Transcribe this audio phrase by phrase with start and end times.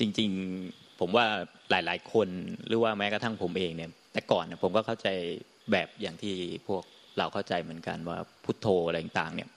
[0.00, 0.30] จริง
[0.64, 1.26] ๆผมว่า
[1.70, 2.28] หลาย ๆ คน
[2.66, 5.08] หรือว่าแม้กระทั่งผมเองเนี่ย แต่ก่อนเนี่ยผมก็เข้าใจ
[5.72, 6.34] แบบอย่างที่
[6.68, 6.82] พวก
[7.18, 9.48] เราเข้าใจเหมือนกันว่าพุทโธอะไรต่างๆ เนี่ย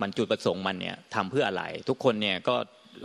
[0.00, 2.56] มันจุดประสงค์มันเนี่ยทำเพื่ออะไร ทุกคนเนี่ยก็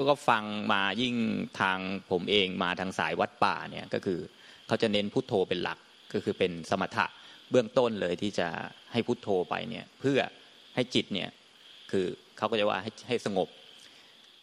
[0.09, 1.15] ก็ฟังมายิ่ง
[1.59, 1.77] ทาง
[2.11, 4.19] ผมเองมาทางสายวัดป่าเนี่ยก็คือ
[4.67, 5.79] เขาจะเน้นพุทโธเป็นหลัก
[6.13, 7.05] ก็คือเป็นสมถะ
[7.51, 8.47] เบื้องต้นเลยที่จะ
[8.91, 10.19] ให้พุทโธไปเนี่ยเพื่อ
[10.75, 11.29] ให้จิตเนี่ย
[11.91, 12.05] คือ
[12.37, 13.47] เขาก็จะว่าให้ให้สงบ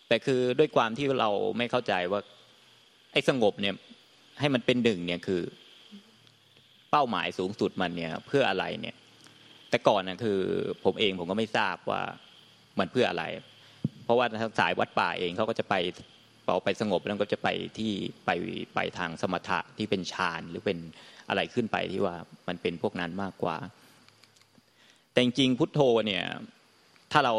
[0.09, 2.21] แต่คือด้วยความที่เราไม่เข้าใจว่า
[3.13, 3.75] ไอ้สงบเนี่ย
[4.41, 5.43] ให้มันเป็นหนึ่งเนี่ยคือ
[6.91, 8.97] เป้าหมายสูงสุดมันเนี่ย เพื่ออะไรเนี่ย
[9.71, 10.41] แต่ก่อนนะคือ
[10.85, 12.03] ผมเองผมก็ไม่ทราบว่า
[12.79, 13.25] มันเพื่ออะไร
[14.05, 15.75] เพราะว่าทางสายวัดป่าเองเขาก็จะไป
[16.47, 17.93] พอไปสงบแล้วก็จะไปที่
[18.27, 18.31] ไป
[18.75, 20.79] ไปทางสมถะที่เป็นฌานหรือเป็น
[21.29, 22.15] อะไรขึ้นไปที่ว่า
[22.49, 23.57] มันเป็นพวกนั้นมากกว่า
[25.13, 26.25] แต่จริงพุทโธเนี่ย
[27.13, 27.35] ถ้าเรา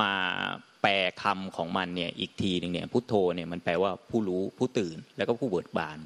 [0.00, 0.10] มา
[0.82, 0.92] แปล
[1.22, 5.98] คำของมันเนี่ยอีกทีหนึ่งเนี่ยพุทโธเนี่ยมันแปลว่าผู้รู้ผู้ตื่นแล้วก็ผู้เบิกบาน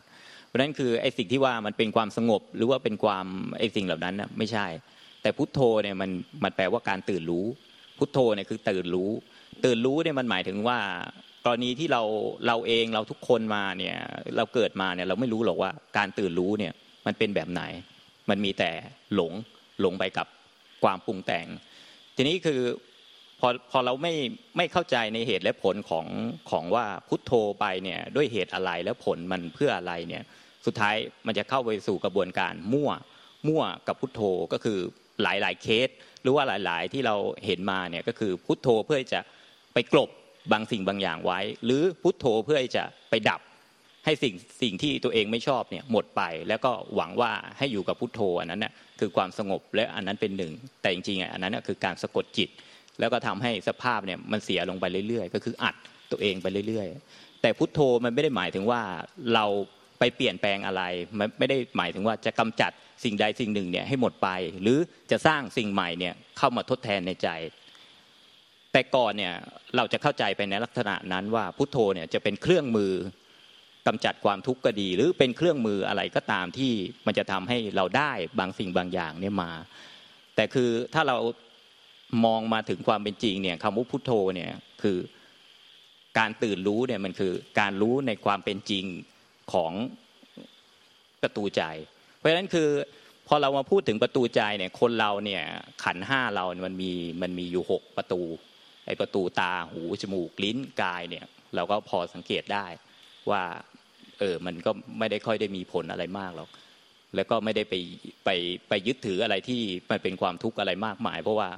[0.47, 3.27] เพราะฉะนั้นคือไอ้สิ่งที่ว่ามันเป็นความสงบหรือว่าเป็นความ
[3.59, 4.67] ไอ้สิ่งเหล่านั้นน่ะไม่ใช่
[5.23, 6.11] แต่พุทโธเนี่ยมัน
[6.45, 7.47] มันแปลว่าการตื่นรู้
[7.99, 9.11] พุทโธเนี่ยคือตื่นรู้
[9.65, 10.79] ตื่นรู้เนี่ยมันหมายถึงว่า
[11.45, 12.03] กรณีที่เรา
[12.47, 13.97] เราเองเราทุกคนมาเนี่ย
[14.37, 16.73] เราเกิดมาเนี่ยเราไม่รู้หรอกว่าการตื่นรู้เนี่ย
[17.07, 17.63] มันเป็นแบบไหน
[18.31, 18.71] มันมีแต่
[19.15, 19.33] หลง
[19.81, 20.27] หลงไปกับ
[20.85, 21.47] ความปรุงแต่ง
[22.17, 22.61] ทีนี้คือ
[23.47, 24.15] อพอเราไม่
[24.57, 26.07] ไม่เข้าใจในเหตุและผลของ
[26.51, 30.23] ของว่าพุทโธไปเนี่ยด้วยเหตุอะไรแล้วผลมันเพื่ออะไรเนี่ย
[30.67, 30.95] สุดท้าย
[31.27, 32.91] มันจะเข้าไปสู่กระบวนการมั่ว
[33.49, 34.21] มั่วกับพุทโธ
[34.53, 34.79] ก็คือ
[35.23, 35.89] หลายหลายเคส
[36.23, 39.21] หรือว่าหลาย ๆ ที่เราเห็นมาเนี่ยก็คือพุทโธเพื่อจะ
[39.75, 40.11] ไปกลบ
[40.53, 43.41] บางสิ่งบางอย่างไว้ หรือพุทโธเพื่อจะไปดับ
[44.05, 52.49] ให้สิ่งสิ่งที่ตัวเองไม่ชอบเนี่ยหมดไป แล้วก็หวังว่าให้อยู่กับพุทโธอันนั้นน่ะคือความสงบและอันนั้นเป็นหนึ่ง แต่จริงๆอันนั้นคือการสะกดจิต
[53.01, 55.75] แล้วก็ทำให้สภาพเนี่ยมันเสียลงไปเรื่อยๆ ก็คืออัด
[56.11, 58.83] ตัวเองไปเรื่อยๆ แต่พุทโธมันไม่ได้หมายถึงว่า
[59.35, 59.45] เรา
[59.99, 60.83] ไปเปลี่ยนแปลงอะไร
[61.19, 62.73] มันไม่ได้หมายถึงว่าจะกำจัด
[63.05, 64.29] สิ่งใดสิ่งหนึ่งเนี่ยให้หมดไป
[64.63, 64.79] หรือ
[65.11, 67.29] จะสร้างสิ่งใหม่เนี่ยเข้ามาทดแทนในใจ
[68.73, 69.35] แต่ก่อนเนี่ย
[69.77, 72.93] เราจะเข้าใจไปในลักษณะนั้นว่าพุทโธเนี่ยจะเป็นเครื่องมือ
[73.87, 76.73] กำจัดความทุกข์ก็ดี หรือเป็นเครื่องมืออะไรก็ตามที่
[77.07, 79.53] มันจะทำให้เราได้บางสิ่งบางอย่างเนี่ยมา
[80.37, 81.17] แต่คือถ้าเรา
[82.25, 84.53] มองมาถึงความเป็นจริงเนี่ยคำว่าพุทโธเนี่ย
[84.83, 84.99] คือ
[86.19, 88.85] การตื่นรู้เนี่ยมันคือการรู้ในความเป็นจริง
[89.53, 89.73] ของ
[91.23, 91.63] ประตูใจ
[92.17, 92.69] เพราะฉะนั้นคือ
[93.29, 95.43] พอเรามาพูดถึงประตูใจเนี่ยคนเราเนี่ย
[95.85, 96.93] ขันห้าเรา มันมี
[97.23, 98.21] มันมีอยู่หกประตู
[98.87, 102.67] ไอประตูตาหูจมูกลิ้นกายเนี่ยเราก็พอสังเกตได้
[103.31, 103.43] ว่า
[104.19, 106.51] เออมันก็ไม่ได้ค่อยได้มีผลอะไรมากหรอก
[107.15, 107.75] แล้วก็ไม่ได้ไป
[108.25, 108.31] ไป
[108.69, 109.61] ไปยึดถืออะไรที่
[109.91, 111.49] มันเป็นความทุกข์อะไรมากมาย เพราะว่า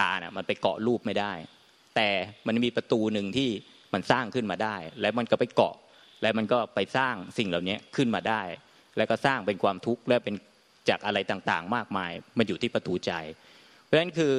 [0.00, 1.32] ตาเนี่ยมันไปเกาะรูปไม่ได้
[1.96, 2.08] แต่
[2.46, 3.50] มันมีประตูหนึ่งที่
[3.94, 5.74] มันสร้างขึ้นมาได้ แล้วมันก็ไปเกาะ
[6.22, 8.42] แล้วมันก็ไปสร้างสิ่งเหล่านี้ขึ้นมาได้
[8.96, 10.34] แล้วก็สร้างเป็นความทุกข์และเป็น
[10.88, 13.12] จากอะไรต่างๆ มากมายมันอยู่ที่ประตูใจ
[13.84, 14.34] เพราะฉะนั้นคือ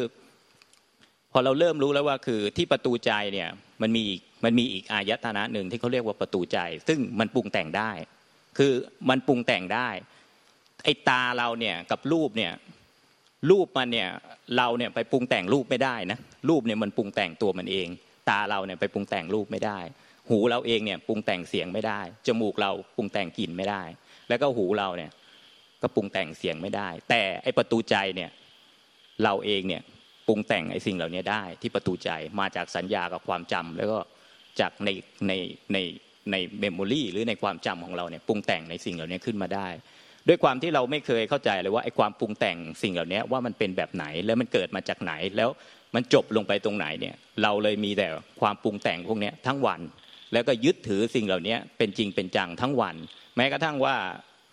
[1.32, 3.50] พอเราเริ่มรู้แล้วว่าคือที่ประตูใจเนี่ย
[3.82, 4.06] มันมี
[4.44, 7.92] มันมีอีกอายตนะหนึ่งที่เขาเรียกว่าประตูใจ ซึ่งมันปรุงแต่งได้
[8.58, 8.72] คือ
[9.10, 9.90] มันปรุงแต่งได้
[10.84, 12.54] ไอ้ตาเราเนี่ยกับรูปเนี่ย
[13.50, 14.10] รูปมันเนี่ย
[14.58, 16.20] เราเนี่ยไปปรุงแต่งรูปไม่ได้นะ
[16.50, 17.88] รูปเนี่ยมันปรุงแต่งตัวมันเอง
[18.30, 19.80] ตาเราเนี่ยไปปรุงแต่งรูปไม่ได้
[20.30, 23.84] หูเราเองเนี่ยปรุงแต่งเสียงไม่ได้ จมูกเราปรุงแต่งกลิ่นไม่ได้
[24.30, 25.12] แล้วก็หูเราเนี่ย
[25.82, 28.30] ก็ปรุงแต่งเสียงไม่ได้ แต่ไอประตูใจเนี่ย
[29.24, 29.82] เราเองเนี่ย
[30.28, 32.10] ปรุงแต่งไอสิ่งเหล่านี้ได้ที่ประตูใจ
[32.40, 34.00] มาจากสัญญากับความจำแล้วก็
[34.60, 34.90] จากใน
[35.28, 35.34] ใน
[35.74, 35.78] ใน
[36.32, 39.68] ในเมมโมรีหรือในความจำของเราเนี่ยปรุงแต่งในสิ่งเหล่านี้ขึ้นมาได้
[40.28, 45.50] ด้วยความที่เราไม่เคยเข้าใจเลยว่าไอ้ความปรุงแต่งสิ่งเหล่านี้ว่ามันเป็นแบบไหนแล้วมันเกิดมาจากไหน แล้ว
[45.96, 48.08] มันจบลงไปตรงไหนเนี่ย เราเลยมีแต่
[48.42, 49.82] ความปรุงแต่งพวกนี้ทั้งวัน
[50.34, 52.96] แล้วก็ยึดถือสิ่งเหล่านี้เป็นจริงเป็นจังทั้งวัน
[53.38, 53.96] แม้กระทั่งว่า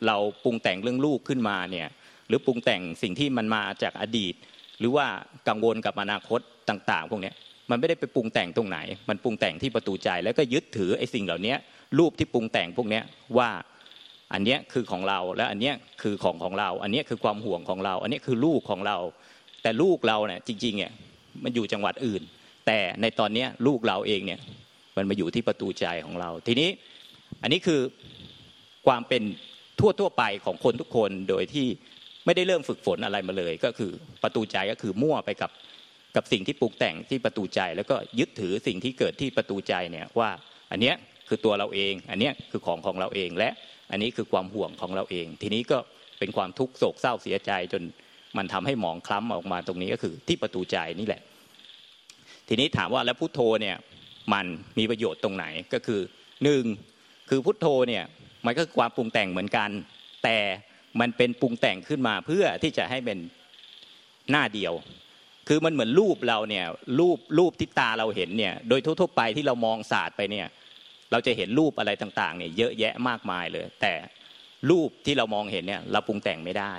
[0.07, 1.89] เราปรุงแต่งเรื่องลูกขึ้นมาเนี่ย
[2.29, 4.35] หรือปรุงแต่งสิ่งที่มันมาจากอดีต
[4.81, 5.07] หรือว่า
[5.49, 7.33] กังวลกับอนาคตต่าง ๆ พวกนี้
[7.71, 8.79] มันไม่ได้ไปปรุงแต่งตรงไหน
[9.09, 11.55] มันปรุงแต่งที่ประตูใจแล้วก็ยึดถือไอ้สิ่งเหล่านี้
[11.99, 13.01] รูปที่ปรุงแต่งพวกนี้
[13.39, 13.51] ว่า
[14.33, 15.73] อันนี้คือของเราและอันนี้
[16.03, 18.97] คือของของเรา อันนี้คือความห่วงของเรา อันนี้คือลูกของเรา
[19.63, 20.93] แต่ลูกเราเนี่ยจริงๆเนี่ย
[21.45, 22.23] มันอยู่จังหวัดอื่น
[22.67, 24.41] แต่ในตอนนี้ลูกเราเองเนี่ย
[24.97, 26.69] มันมาอยู่ที่ประตูใจของเรา ทีนี้
[27.43, 27.81] อันนี้คือ
[28.87, 29.23] ความเป็น
[29.81, 31.67] ทั่วทั่วไปของคนทุกคนโดยที่
[32.27, 33.91] ไม่ได้เริ่มฝึกฝนอะไรมาเลย ก็คือ
[34.23, 35.51] ประตูใจก็คือมั่วไปกับ
[36.17, 40.31] กับสิ่งที่ปลูกแต่งที่ประตูใจ แล้วก็ยึดถือสิ่งที่เกิดที่ประตูใจเนี่ยว่า
[40.73, 40.95] อันเนี้ย
[41.29, 43.51] คือตัวเราเอง อันเนี้ยคือของของเราเองและ
[43.91, 45.79] อันนี้คือความห่วงของเราเอง ทีนี้ก็
[46.19, 47.83] เป็นความทุกข์โศกเศร้าเสียใจจน
[48.37, 51.23] มันทำให้หมองคล้ำออกมาตรงนี้ก็คือที่ประตูใจนี่แหละ
[52.49, 53.77] ทีนี้ถามว่าแล้วพุทโธเนี่ย
[54.33, 54.47] มัน
[54.79, 56.01] มีประโยชน์ตรงไหนก็คือ
[56.45, 56.65] หนึ่ง
[57.31, 58.05] คือพุทโธเนี่ย
[58.47, 59.71] มันก็ความปรุงแต่งเหมือนกัน
[60.25, 60.39] แต่
[61.01, 63.19] มันเป็นปรุงแต่งขึ้นมาเพื่อที่จะให้เป็น
[64.31, 64.73] หน้าเดียว
[65.49, 66.65] คือมันเหมือนรูปเราเนี่ย
[67.01, 70.47] รูปรูปที่ตาเราเห็นเนี่ยโดยทั่วๆไปที่เรามองศาสตร์ไปเนี่ย
[71.13, 73.95] เราจะเห็นรูปอะไรต่างๆเนี่ยเยอะแยะมากมายเลย แต่
[74.71, 76.75] รูปที่เรามองเห็นเนี่ยเราปรุงแต่งไม่ได้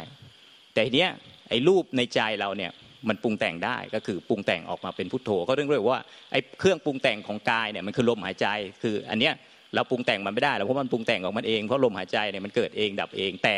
[0.74, 1.12] แต่ทีเนี้ย
[1.50, 2.72] ไอ้รูปในใจเราเนี่ย
[3.10, 8.48] มันปรุงแต่งได้ก็คือปรุงแต่งออกมาเป็นพุทโธก็เรื่องเรียกว่าไอ้เครื่องปรุงแต่งของกายเนี่ยมันคือลมหายใจ
[8.84, 9.34] คืออันเนี้ย
[9.76, 13.56] เราปรุงแต่งมันไม่ได้เพราะมันปรุงแต่งของมันเองเพราะลมหายใจเนี่ยมันเกิดเองดับเอง แต่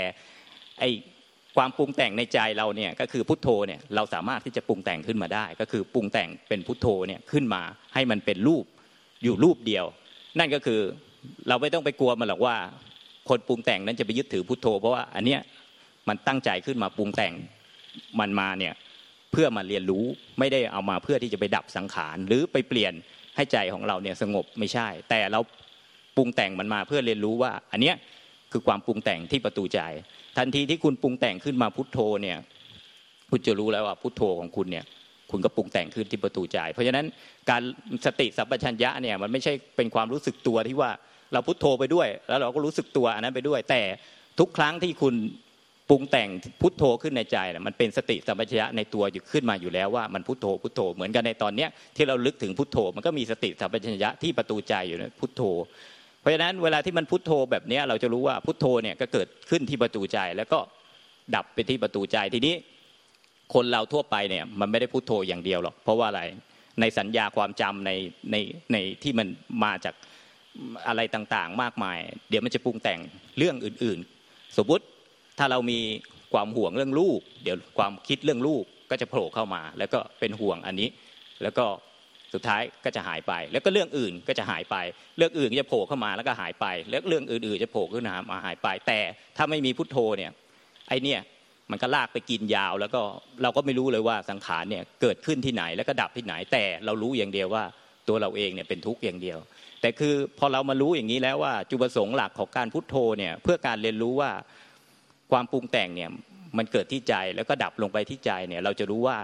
[0.80, 0.90] ไอ้
[1.58, 7.62] ความปรุงแต่งในใจเราเนี่ยก็คือพุทโธเนี่ยเราสามารถที่จะปรุงแต่งขึ้นมาได้ ก็คือปรุงแต่งเป็นพุทโธเนี่ยขึ้นมา
[7.94, 8.66] ให้มันเป็นรูป
[9.24, 9.86] อยู่รูปเดียว
[10.39, 10.80] นั่นก็คือ
[11.48, 12.56] เราไม่ต้องไปกลัวมันหรอกว่า
[13.30, 15.42] คนปรุงแต่งนั้นจะไปยึดถือพุทโธ เพราะว่าอันเนี้ย
[16.07, 17.33] มันตั้งใจขึ้นมาปรุงแต่ง
[18.19, 18.74] มันมาเนี่ย
[19.31, 20.06] เพื่อมาเรียนรู้
[20.39, 22.94] ไม่ได้เอามาเพื่อที่จะไปดับสังขารหรือไปเปลี่ยน
[23.36, 25.39] ให้ใจของเราเนี่ยสงบไม่ใช่ แต่เรา
[26.18, 27.95] ปรุงแต่งมันมาเพื่อเรียนรู้ว่า อันเนี้ย
[28.51, 29.80] คือความปรุงแต่งที่ประตูใจ
[30.38, 32.38] ทันทีที่คุณปรุงแต่งขึ้นมาพุทโธเนี่ย
[33.30, 34.86] คุณจะรู้แล้วว่าพุทโธของคุณเนี่ย
[35.31, 37.06] คุณก็ปรุงแต่งขึ้นที่ประตูใจ เพราะฉะนั้น
[37.50, 37.62] การ
[38.06, 40.92] สติสัพพัญญะเนี่ยมันไม่ใช่เป็นความรู้สึกตัวที่ว่า
[41.33, 43.81] เราพุทโธไปด้วย แล้วเราก็รู้สึกตัวอันนั้นไปด้วย แต่
[44.39, 45.16] ทุกครั้งที่คุณ
[45.89, 46.30] ปรุงแต่ง
[46.62, 55.42] พุทโธขึ้นในใจนะมันเป็นสติสัมปชัญญะในตัวอยู่ขึ้นมาอยู่แล้วว่ามันพุทโธพุทโธเหมือนกันในตอนเนี้ยที่เราลึกถึงพุทโธ มันก็มีสติสัมปชัญญะที่ประตูใจอยู่นะพุทโธ
[56.19, 60.60] เพราะฉะนั้นเวลาที่มันพุทโธแบบนี้เราจะรู้ว่าพุทโธเนี่ยก็เกิดขึ้นที่ประตูใจแล้วก็
[61.36, 62.56] ดับไปที่ประตูใจทีนี้
[63.53, 66.21] คนเราทั่วไปเนี่ยมันไม่ได้พุทโธอย่างเดียวหรอกเพราะว่าอะไร
[66.81, 67.92] ในสัญญาความจำใน
[68.31, 68.36] ใน
[68.71, 69.27] ในที่มัน
[69.63, 69.95] มาจาก
[70.88, 71.98] อะไรต่างๆ มากมาย
[72.30, 73.00] เดี๋ยวมันจะปรุงแต่ง
[73.38, 74.86] เรื่องอื่น ๆ สมมติ
[75.38, 75.80] ถ้าเรามี
[76.33, 80.89] ความห่วงเรื่องลูก เดี๋ยวความคิดเรื่องลูกก็จะโผล่เข้ามา แล้วก็เป็นห่วงอันนี้
[81.44, 81.65] แล้วก็
[82.33, 84.75] สุดท้ายก็จะหายไป แล้วก็เรื่องอื่นก็จะหายไป
[85.18, 89.00] เรื่องอื่นจะโผล่เข้ามาแล้วก็หายไป แล้วเรื่องอื่น ๆ จะโผล่ขึ้นมาหายไป แต่
[89.38, 90.31] ถ้าไม่มีพุทโธเนี่ย
[90.88, 91.19] ไอเนี่ย
[91.72, 93.02] มันก็ลากไปกินยาว แล้วก็
[93.44, 97.64] เราก็ไม่รู้เลยว่าสังขารเนี่ยเกิดขึ้นที่ไหนแล้วก็ดับที่ไหน แต่เรารู้อย่างเดียวว่า
[98.08, 99.40] ตัวเราเองเนี่ยเป็นทุกข์อย่างเดียว
[99.82, 104.32] แต่คือพอเรามารู้อย่างนี้แล้วว่าจุดประสงค์หลักของการพุทโธเนี่ยเพื่อการเรียนรู้ว่า
[105.32, 106.10] ความปรุงแต่งเนี่ย
[106.58, 109.18] มันเกิดที่ใจแล้วก็ดับลงไปที่ใจเนี่ยเราจะรู้ว่า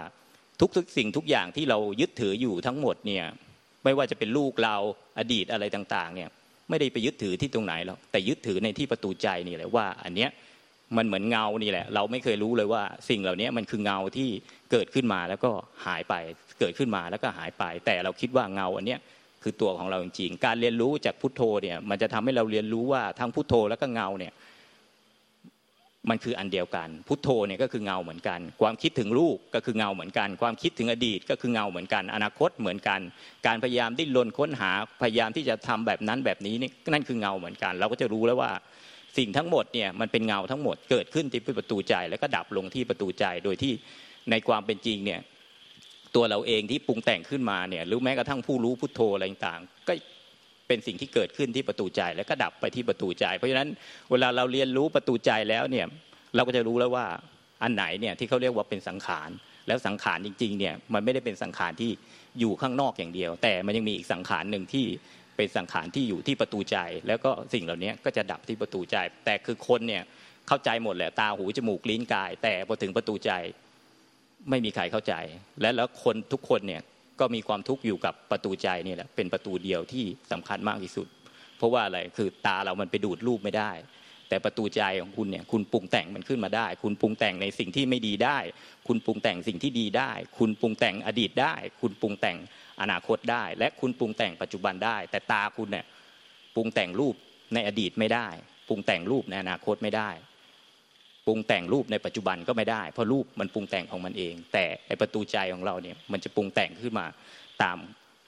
[0.62, 3.26] ทุกสิ่งทุกอย่างที่เรายึดถืออยู่ทั้งหมดเนี่ย
[3.84, 4.76] ไม่ว่าจะเป็นลูกเรา
[5.20, 6.30] อดีตอะไรต่างๆเนี่ย
[6.70, 10.30] ไม่ได้ไปยึดถือที่ตรงไหนหรอกแต่ยึดถือในที่ประตูใจนี่แหละว่า อันเนี้ย
[10.98, 14.30] มันเหมือนเงานี่แหละ เราไม่เคยรู้เลยว่าสิ่งเหล่านี้มันคือเงาที่
[14.72, 15.52] เกิดขึ้นมาแล้วก็
[15.86, 16.14] หายไป
[16.60, 19.00] เกิดขึ้นมาแล้วก็หายไป แต่เราคิดว่าเงาอันเนี้ย
[19.44, 24.34] คือตัวของเราจริงๆการเรียนรู้จากพุทโธเนี่ยมันจะทำให้เราเรียนรู้ว่าทั้งพุทโธแล้วก็เงาเนี่ย
[26.10, 33.00] มันคืออันเดียวกัน พุทโธเนี่ยก็คือเงาเหมือนกัน ความคิดถึงลูกก็คือเงาเหมือนกัน ความคิดถึงอดีตก็คือเงาเหมือนกัน อนาคตเหมือนกัน
[33.48, 38.52] การพยายามดิ้นรนค้นหาพยายามที่จะทำแบบนั้นแบบนี้นี่นั่นคือเงาเหมือนกัน เราก็จะรู้แล้วว่า
[39.18, 43.74] สิ่งทั้งหมดเนี่ยมันเป็นเงาทั้งหมดเกิดขึ้นที่ประตูใจ แล้วก็ดับลงที่ประตูใจโดยที่
[44.32, 45.20] ในความเป็นจริงเนี่ย
[46.16, 49.94] ตัวเราเองที่ปรุงแต่งขึ้นมาเนี่ยหรือแม้กระทั่งผู้รู้พุทโธอะไรต่างก็
[50.68, 53.70] เป็นสิ่งที่เกิดขึ้นที่ประตูใจแล้วก็ดับไปที่ประตูใจ เพราะฉะนั้น
[54.12, 55.86] เวลาเราเรียนรู้ประตูใจแล้วเนี่ย
[56.36, 57.06] เราก็จะรู้แล้วว่า
[57.64, 59.30] อันไหนเนี่ยที่เขาเรียกว่าเป็นสังขาร
[59.68, 61.92] แล้วสังขารจริงๆเนี่ยมันไม่ได้เป็นสังขารที่
[62.40, 64.86] อยู่ข้างนอกอย่างเดียว แต่มันยังมีอีกสังขารหนึ่งที่
[65.38, 66.78] เป็นสังขารที่อยู่ที่ประตูใจ
[67.08, 70.04] แล้วก็สิ่งเหล่านี้ก็จะดับที่ประตูใจ แต่คือคนเนี่ย
[70.48, 73.32] เข้าใจหมดแหละตาหูจมูกลิ้นกาย แต่พอถึงประตูใจ
[74.50, 75.14] ไม่มีใครเข้าใจ
[75.62, 76.82] และแล้วคนทุกคนเนี่ย
[77.20, 81.08] ก็มีความทุกข์อยู่กับประตูใจนี่แหละเป็นประตูเดียวที่สำคัญมากที่สุด
[81.58, 83.72] เพราะว่าอะไรคือตาเรามันไปดูดรูปไม่ได้
[84.30, 88.38] แต่ประตูใจของคุณเนี่ยคุณปรุงแต่งมันขึ้นมาได้ คุณปรุงแต่งในสิ่งที่ไม่ดีได้
[88.88, 92.38] คุณปรุงแต่งสิ่งที่ดีได้ คุณปรุงแต่งอดีตได้ คุณปรุงแต่ง
[92.82, 95.86] อนาคตได้ และคุณปรุงแต่งปัจจุบันได้ แต่ตาคุณเนี่ย
[96.56, 97.16] ปรุงแต่งรูป
[97.54, 98.28] ในอดีตไม่ได้
[98.68, 100.10] ปรุงแต่งรูปในอนาคตไม่ได้
[101.26, 107.06] ปรุงแต่งรูปในปัจจุบันก็ไม่ได้ เพราะรูปมันปรุงแต่งของมันเอง แต่ไอประตูใจของเราเนี่ยมันจะปรุงแต่งขึ้นมา
[107.64, 107.78] ตาม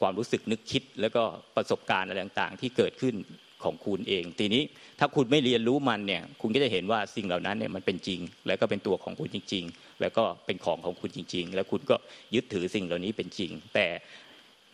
[0.02, 1.24] ความรู้สึกนึกคิด แล้วก็
[1.56, 3.16] ประสบการณ์อะไรต่างๆ ที่เกิดขึ้น
[3.64, 4.64] ของคุณเอง ทีนี้
[5.00, 11.96] ถ้าคุณไม่เรียนรู้มันเนี่ย คุณก็จะเห็นว่าสิ่งเหล่านั้นเนี่ยมันเป็นจริง แล้วก็เป็นตัวของคุณจริง ๆ แล้วก็เป็นของของคุณจริง ๆ แล้วคุณก็
[12.36, 13.88] ยึดถือสิ่งเหล่านี้เป็นจริง แต่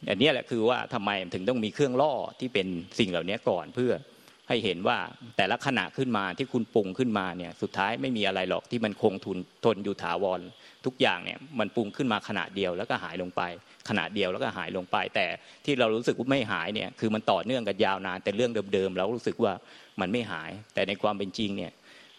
[0.09, 2.67] อันนี้แหละคือว่าทำไมถึงต้องมีเครื่องล่อที่เป็น
[2.99, 3.91] สิ่งเหล่านี้ก่อนเพื่อ
[4.49, 4.97] ให้เห็นว่า
[5.37, 10.41] แต่ละขณะขึ้นมาที่คุณปรุงขึ้นมาเนี่ยสุดท้ายไม่มีอะไรหรอกที่มันคงทุนทนอยู่ถาวร
[10.85, 13.41] ทุกอย่างเนี่ยมันปรุงขึ้นมาขณะเดียวแล้วก็หายลงไป
[13.89, 15.25] ขณะเดียวแล้วก็หายลงไป แต่
[15.65, 19.53] ที่เรารู้สึกว่าไม่หายเนี่ยคือมันต่อเนื่องกันยาวนานแต่เรื่องเดิมๆเรารู้สึกว่า
[20.01, 21.71] มันไม่หาย แต่ในความเป็นจริงเนี่ย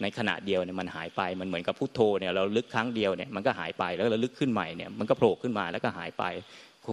[0.02, 6.25] ในขณะเดียวเนี่ยมันหายไปมันเหมือนกับพุทโธเนี่ยเราลึกครั้งเดียวเนี่ยมันก็หายไปแล้วเราลึกขึ้นใหม่เนี่ยมันก็โผล่ขึ้นมาแล้วก็หายไป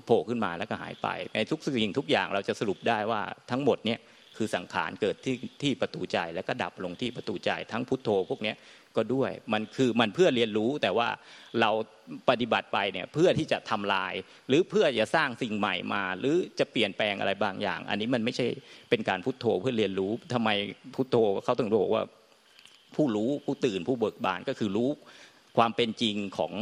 [0.05, 3.21] โผล่ขึ้นมาแล้วก็หายไปในทุกสิ่งทุกอย่างเราจะสรุปได้ว่า
[3.51, 3.99] ทั้งหมดเนี่ย
[4.37, 8.53] คือสังขารเกิดที่ที่ประตูใจแล้วก็ดับลงที่ประตูใจ ทั้งพุทโธพวกนี้
[8.95, 11.07] ก็ด้วยมันคือมันเพื่อเรียนรู้แต่ว่า
[11.61, 11.69] เรา
[12.29, 14.13] ปฏิบัติไปเนี่ยเพื่อที่จะทำลาย
[14.47, 18.47] หรือเพื่อจะสร้างสิ่งใหม่มา หรือจะเปลี่ยนแปลงอะไรบางอย่าง อันนี้มันไม่ใช่
[18.89, 20.49] เป็นการพุทโธเพื่อเรียนรู้ทำไม
[20.95, 22.03] พุทโธเขาถึงบอกว่า
[22.95, 24.89] ผู้รู้ผู้ตื่นผู้เบิกบานก็คือรู้
[25.57, 26.53] ความเป็นจริงของ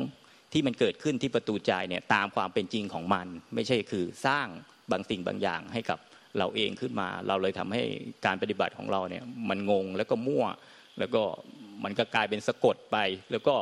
[0.53, 4.47] ที่มันเกิดขึ้นที่ประตูใจเนี่ยตามความเป็นจริงของมัน ไม่ใช่คือสร้าง
[4.91, 5.99] บางสิ่งบางอย่างให้กับ
[6.37, 7.83] เราเองขึ้นมา เราเลยทำให้
[8.25, 10.45] การปฏิบัติของเราเนี่ยมันงงแล้วก็มั่ว
[10.99, 11.21] แล้วก็
[11.83, 12.97] มันก็กลายเป็นสะกดไป
[13.31, 13.55] แล้วก็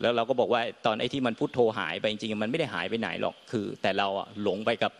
[0.00, 4.92] แล้วเราก็บอกว่าตอนไอ้ที่มันพุทโธหายไปจริงๆมันไม่ได้หายไปไหนหรอกคือ แต่เราอะหลงไปกับ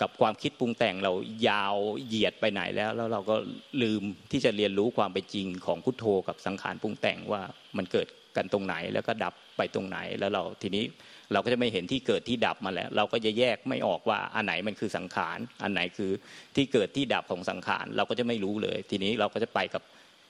[0.00, 1.12] กับความคิดปรุงแต่งเรา
[1.48, 1.76] ยาว
[2.06, 3.36] เหยียดไปไหนแล้ว แล้วเราก็
[3.82, 4.02] ลืม
[4.32, 7.42] ที่จะเรียนรู้ความเป็นจริงของพุทโธกับสังขารปรุงแต่งว่า
[7.76, 10.84] มันเกิดกันตรงไหนแล้วก็ดับ ไปตรงไหนแล้วเราทีนี้
[11.32, 16.10] เราก็จะไม่เห็นที่เกิดที่ดับมาแล้ว เราก็จะแยกไม่ออกว่าอันไหนมันคือสังขาร อันไหนคือ
[16.56, 19.82] ที่เกิดที่ดับของสังขาร เราก็จะไม่รู้เลย ทีนี้เราก็จะไปกับ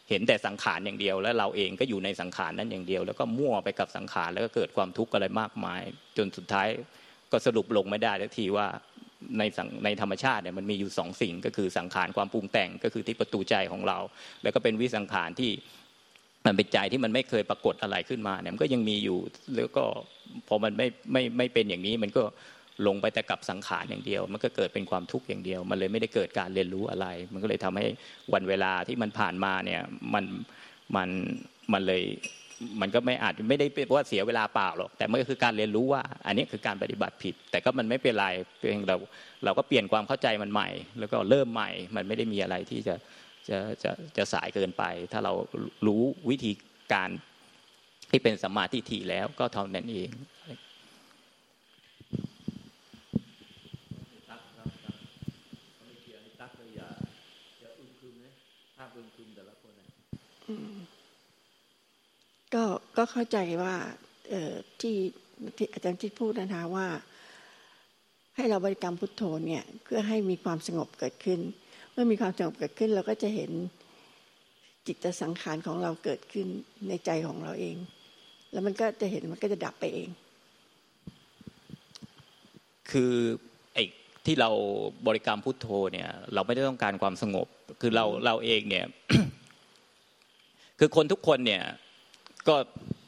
[0.08, 5.82] เห็นแต่สังขารอย่างเดียว แล้วเราเองก็อยู่ในสังขารนั้นอย่างเดียว แล้วก็มั่วไปกับสังขารแล้วก็เกิดความทุกข์อะไรมากมาย
[6.16, 6.68] จนสุดท้าย
[7.32, 8.66] ก็สรุปลงไม่ได้ทันทีว่า
[9.38, 9.42] ใน
[9.84, 13.98] ในธรรมชาติเนี่ยมันมีอยู่สองสิ่งก็คือสังขารความปรุงแต่งก็คือที่ประตูใจของเรา
[14.42, 15.50] แล้วก็เป็นวิสังขารที่
[16.46, 19.18] มันเป็นใจที่มันไม่เคยปรากฏอะไรขึ้นมาเนี่ยมันก็ยังมีอยู่
[19.56, 19.84] แล้วก็
[20.48, 22.22] พอมันไม่ไม่ไม่เป็นอย่างนี้มันก็
[22.86, 27.86] ลงไปแต่กับสังขารอย่างเดียว มันก็เกิดเป็นความทุกข์อย่างเดียว มันเลยไม่ได้เกิดการเรียนรู้อะไร มันก็เลยทำให้
[28.32, 29.80] วันเวลาที่มันผ่านมาเนี่ย
[30.14, 30.24] มัน
[30.96, 31.08] มัน
[31.72, 32.02] มันเลย
[32.80, 38.26] มันก็ไม่อาจไม่ได้ว่าเสียเวลาเปล่าหรอกแต่มันก็คือการเรียนรู้ว่า อันนี้คือการปฏิบัติผิด แต่ก็มันไม่เป็นไร
[38.58, 38.96] เพียงเรา
[39.44, 40.68] เราก็เปลี่ยนความเข้าใจมันใหม่
[40.98, 42.94] แล้วก็เริ่มใหม่มันไม่ได้มีอะไรที่จะ
[43.48, 45.32] จะจะจะสายเกินไป ถ้าเรา
[45.86, 46.52] รู้วิธี
[46.92, 47.10] การ
[48.10, 50.10] ที่เป็นสัมมาทิฏฐิแล้วก็เท่านั้นเอง
[62.54, 62.64] ก็
[62.96, 63.74] ก็เข้าใจว่า
[64.80, 64.96] ที่
[65.56, 66.86] ที่อาจารย์ทิดพูดนะคะว่า
[68.36, 71.40] ให้เราบริกรรมพุทโธเนี่ยเพื่อให้มีความสงบเกิดขึ้น
[72.00, 73.50] มื่อมีความสงบเกิดขึ้น เราก็จะเห็น
[74.86, 76.46] จิตสังขารของเราเกิดขึ้น
[76.88, 77.76] ในใจของเราเอง
[78.52, 80.08] แล้วมันก็จะเห็นมันก็จะดับไปเอง
[82.90, 83.12] คือ
[83.74, 83.84] ไอ้
[84.26, 84.50] ที่เรา
[85.06, 87.46] บริกรรมพุทโธเนี่ย เราไม่ได้ต้องการความสงบ
[87.80, 88.86] คือเราเราเองเนี่ย
[90.78, 91.62] คือคนทุกคนเนี่ย
[92.48, 92.56] ก็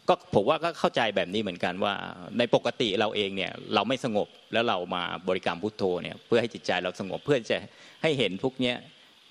[0.09, 1.95] ก็ผมว่าก็เข้าใจแบบนี้เหมือนกันว่า
[2.39, 7.59] ในปกติเราเองเนี่ยเราไม่สงบแล้วเรามาบริกรรมพุทโธเนี่ยเพื่อให้จิตใจเราสงบเพื่อจะ
[8.03, 8.77] ให้เห็นพวกเนี้ย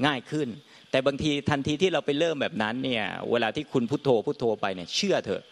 [0.06, 0.48] ง่ายขึ้น
[0.92, 5.44] แต่บางทีทันทีที่เราไปเริ่มแบบนั้นเนี่ยเวลาที่คุณพุทโธพุทโธไปเนี่ยเชื่อเถอะ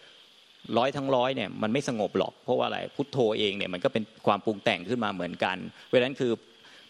[0.78, 6.32] ร้อยทั้งร้อยเนี่ยมันไม่สงบหรอกเพราะว่าอะไรพุทโธเองเนี่ยมันก็เป็นความปรุงแต่งขึ้นมาเหมือนกันเพราะนั้นคือ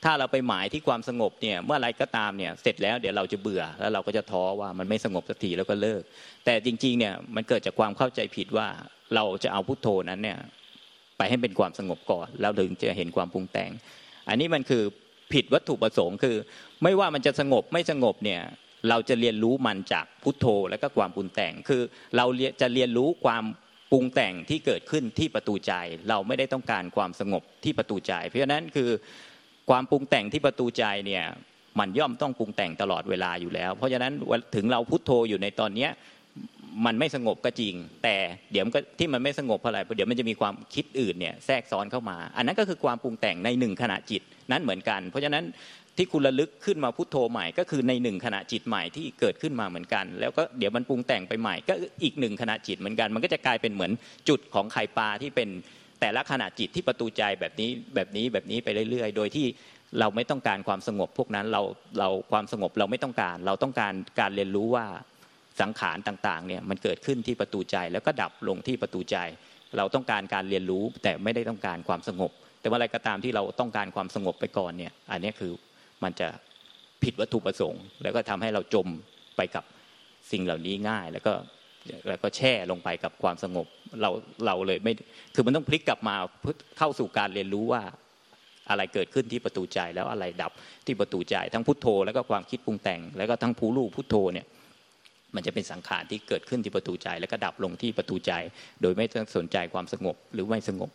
[0.05, 6.03] ถ้าเราไปหมายที่ความสงบเนี่ยเมื่อไรก็ตามเนี่ยเสร็จแล้วเดี๋ยวเราจะเบื่อแล้วเราก็จะท้อว่ามันไม่สงบสักทีแล้วก็เลิก
[6.45, 8.69] แต่จริงๆเนี่ยมันเกิดจากความเข้าใจผิดว่า
[9.15, 10.39] เราจะเอาพุทโธนั้นเนี่ย
[11.19, 13.71] ไปให้เป็นความสงบก่อน แล้วถึงจะเห็นความปรุงแต่ง
[14.29, 14.83] อันนี้มันคือ
[15.33, 16.37] ผิดวัตถุประสงค์คือ
[16.83, 18.43] ไม่ว่ามันจะสงบไม่สงบเนี่ย
[18.89, 21.83] เราจะเรียนรู้มันจากพุทโธแล้วก็ความปรุงแต่งคือ
[22.17, 22.27] เรา
[22.61, 23.45] จะเรียนรู้ความ
[23.91, 25.73] ปรุงแต่งที่เกิดขึ้นที่ประตูใจ
[26.09, 28.91] เราไม่ได้ต้องการความสงบที่ประตูใจ เพราะฉะนั้นคือ
[29.71, 31.25] ความปรุงแต่งที่ประตูใจเนี่ย
[31.79, 34.13] มันย่อมต้องปรุงแต่งตลอดเวลาอยู่แล้ว เพราะฉะนั้น
[34.55, 35.91] ถึงเราพุทโธอยู่ในตอนเนี้ย
[36.87, 38.17] มันไม่สงบก็จริง แต่
[38.53, 45.45] เดี๋ยวก็ที่มันไม่สงบเพราะอะไรเพราะเดี๋ยวมันจะมีความคิดอื่นเนี่ยแทรกซ้อนเข้ามา อันนั้นก็คือความปรุงแต่งในหนึ่งขณะจิตนั้นเหมือนกัน เพราะฉะนั้น
[45.97, 53.93] ที่คุณระลึกขึ้นมาพุทโธใหม่ ก็คือในหนึ่งขณะจิตใหม่ที่เกิดขึ้นมาเหมือนกัน แล้วก็เดี๋ยวมันปรุงแต่งไปใหม่ ก็อีกหนึ่งขณะจิตเหมือนกัน มันก็จะกลายเป็นเหมือน
[54.29, 55.49] จุดของไข่ปลาที่เป็น
[56.01, 59.47] แต่ละขณะจิตที่ประตูใจแบบนี้แบบนี้แบบนี้ไปเรื่อย ๆ โดยที่
[60.01, 61.63] เราไม่ต้องการความสงบพวกนั้นเรา
[61.99, 64.87] เราความสงบเราไม่ต้องการ เราต้องการการเรียนรู้ว่า
[65.61, 69.17] สังขารต่างๆเนี่ยมันเกิดขึ้นที่ประตูใจแล้วก็ดับลงที่ประตูใจ
[69.77, 72.31] เราต้องการการเรียนรู้แต่ไม่ได้ต้องการความสงบ
[72.61, 75.53] แต่ว่าอะไรก็ตามที่เราต้องการความสงบไปก่อนเนี่ยอันนี้คือ
[76.03, 76.29] มันจะ
[77.03, 78.89] ผิดวัตถุประสงค์ แล้วก็ทำให้เราจม
[79.37, 79.65] ไปกับ
[80.33, 81.33] สิ่งเหล่านี้ง่ายแล้วก็
[82.09, 83.67] แล้วก็แช่ลงไปกับความสงบ
[84.03, 84.11] เรา
[84.47, 84.93] เราเลยไม่
[85.35, 86.17] คือมันต้องพลิกกลับมา
[86.79, 87.83] เข้าสู่การเรียนรู้ว่า
[88.71, 90.53] อะไรเกิดขึ้นที่ประตูใจแล้วอะไรดับ
[90.87, 94.47] ที่ประตูใจ ทั้งพุทโธแล้วก็ความคิดปรุงแต่ง แล้วก็ทั้งผู้รู้พุทโธเนี่ย
[95.35, 98.33] มันจะเป็นสังขารที่เกิดขึ้นที่ประตูใจ แล้วก็ดับลงที่ประตูใจ
[98.83, 100.91] โดยไม่ต้องสนใจความสงบหรือไม่สงบ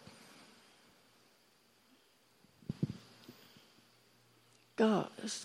[4.82, 4.90] ก็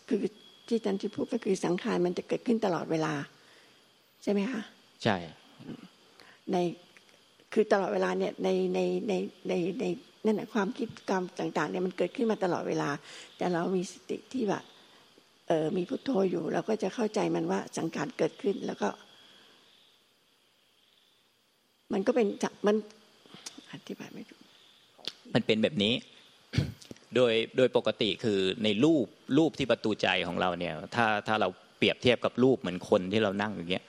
[0.08, 0.22] คือ
[0.68, 3.14] ที่จันที่พูดก็คือสังขารมันจะเกิดขึ้นตลอดเวลา
[4.22, 4.62] ใช่ไหมคะ
[5.04, 5.16] ใช่
[6.52, 6.56] ใน
[7.52, 9.12] คือตลอดเวลาเนี่ยในในใน
[9.48, 9.84] ในใน
[10.24, 12.90] นั่นแหละความคิดกรรมต่าง ๆเนี่ยมันเกิดขึ้นมาตลอดเวลา
[13.36, 14.62] แต่เรามีสติที่แบบ
[15.48, 18.88] เออมีพุทโธอยู่เราก็จะเข้าใจมันว่าสังขารเกิดขึ้นแล้วก็
[21.92, 22.26] มันก็เป็น
[22.66, 22.76] มัน
[23.72, 24.40] อธิบายไม่ถูก
[25.34, 25.94] มันเป็นแบบนี้
[27.14, 29.06] โดยโดยปกติคือในรูป
[29.38, 33.84] รูปที่ประตูใจของเราเนี่ย ถ้าถ้าเราเปรียบเทียบกับรูปเหมือนคนที่เรานั่งอย่างเงี้ย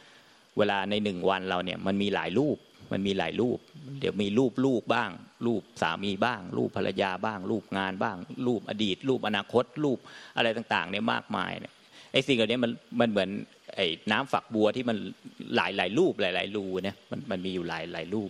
[0.57, 2.57] เวลาในหนึ่งวันเราเนี่ยมันมีหลายรูป
[2.91, 3.57] มันมีหลายรูป
[3.99, 5.09] เดี๋ยวมีรูปลูกบ้าง
[5.45, 8.17] รูปสามีบ้าง รูปภรรยาบ้าง รูปงานบ้าง
[8.47, 9.97] รูปอดีต รูปอนาคต รูป
[10.37, 11.73] อะไรต่างๆเนี่ยมากมายเนี่ย
[12.11, 13.29] ไอ้สิ่งเหล่านี้มันมันเหมือน
[13.75, 14.97] ไอ้น้ำฝักบัวที่มัน
[15.55, 18.29] หลายหลายรูปหลายหลายรูเนี่ยมันมันมีอยู่หลายหลายรูป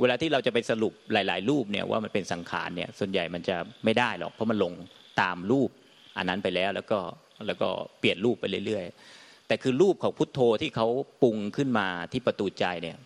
[0.00, 4.72] เวลาที่เราจะไปสรุปหลาย ๆ รูปเนี่ยว่ามันเป็นสังขารเนี่ยส่วนใหญ่มันจะไม่ได้หรอกเพราะมันลง
[5.20, 5.70] ตามรูป
[6.16, 6.98] อันนั้นไปแล้วแล้วก็
[7.46, 7.68] แล้วก็
[8.00, 9.19] เปลี่ยนรูปไปเรื่อย ๆ
[9.50, 10.86] แต่คือรูปของพุทโธที่เขา
[11.22, 12.96] ปรุงขึ้นมาที่ประตูใจเนี่ย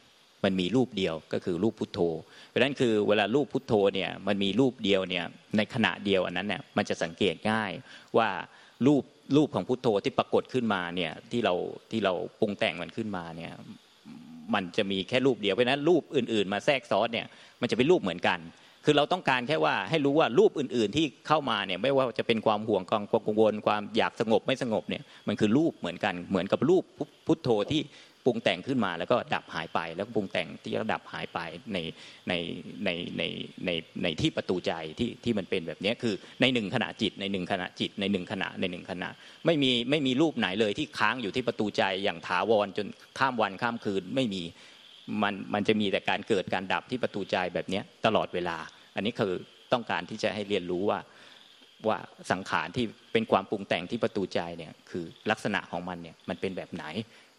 [0.45, 2.01] มันมีรูปเดียวก็คือรูปพุทโธ
[2.49, 5.25] เพราะนั้นคือเวลารูปพุทโธเนี่ยมันมีรูปเดียวเนี่ย
[5.57, 7.71] ในขณะเดียวอันนั้นเนี่ยมันจะสังเกตง่าย
[8.19, 8.29] ว่า
[8.87, 9.03] รูป
[9.37, 11.55] รูปของพุทโธที่ปรากฏขึ้นมาเนี่ยที่เรา
[11.91, 13.53] ที่เราปรุงแต่งมันขึ้นมาเนี่ย
[14.55, 17.27] มันจะมีแค่รูปเดียวเพราะนั้นรูปอื่น ๆ มาแทรกซ้อนเนี่ย
[17.61, 18.39] มันจะเป็นรูปเหมือนกัน
[18.85, 26.83] คือเราต้องการแค่ว่าให้รู้ว่ารูปอื่น ๆ ที่เข้ามาเนี่ยไม่ว่าจะเป็นความห่วงความกังวลความอยากสงบไม่สงบเนี่ยมันคือรูปเหมือนกันเหมือนกับรูป
[27.27, 27.83] พุทโธที่
[28.29, 31.39] ปรุงแต่งขึ้นมาแล้วก็ดับหายไป แล้วปรุงแต่งที่ก็ดับหายไป
[31.73, 31.79] ใน
[32.29, 32.33] ใน
[32.85, 33.23] ในใน
[33.67, 33.71] ใน
[34.03, 39.09] ในที่ประตูใจที่ที่มันเป็นแบบนี้คือในหนึ่งขณะจิตในหนึ่งขณะจิตในหนึ่งขณะในหนึ่งขณะ
[39.47, 42.87] ไม่มีไม่มีรูปไหนเลยที่ค้างอยู่ที่ประตูใจอย่างถาวรจน
[43.19, 44.43] ข้ามวันข้ามคืนไม่มี
[45.23, 48.57] มันมันจะมีแต่การเกิดการดับที่ประตูใจแบบนี้ตลอดเวลา
[48.97, 49.33] อันนี้คือ
[49.73, 51.01] ต้องการที่จะให้เรียนรู้ว่า
[51.89, 51.99] ว่า
[52.31, 56.85] สังขารที่เป็นความปรุงแต่งที่ประตูใจเนี่ยคือลักษณะของมันเนี่ยมันเป็นแบบไหน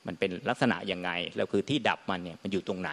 [0.07, 2.91] มันเป็นลักษณะยังไงแล้วคือที่ดับมันเนี่ยมันอยู่ตรงไหน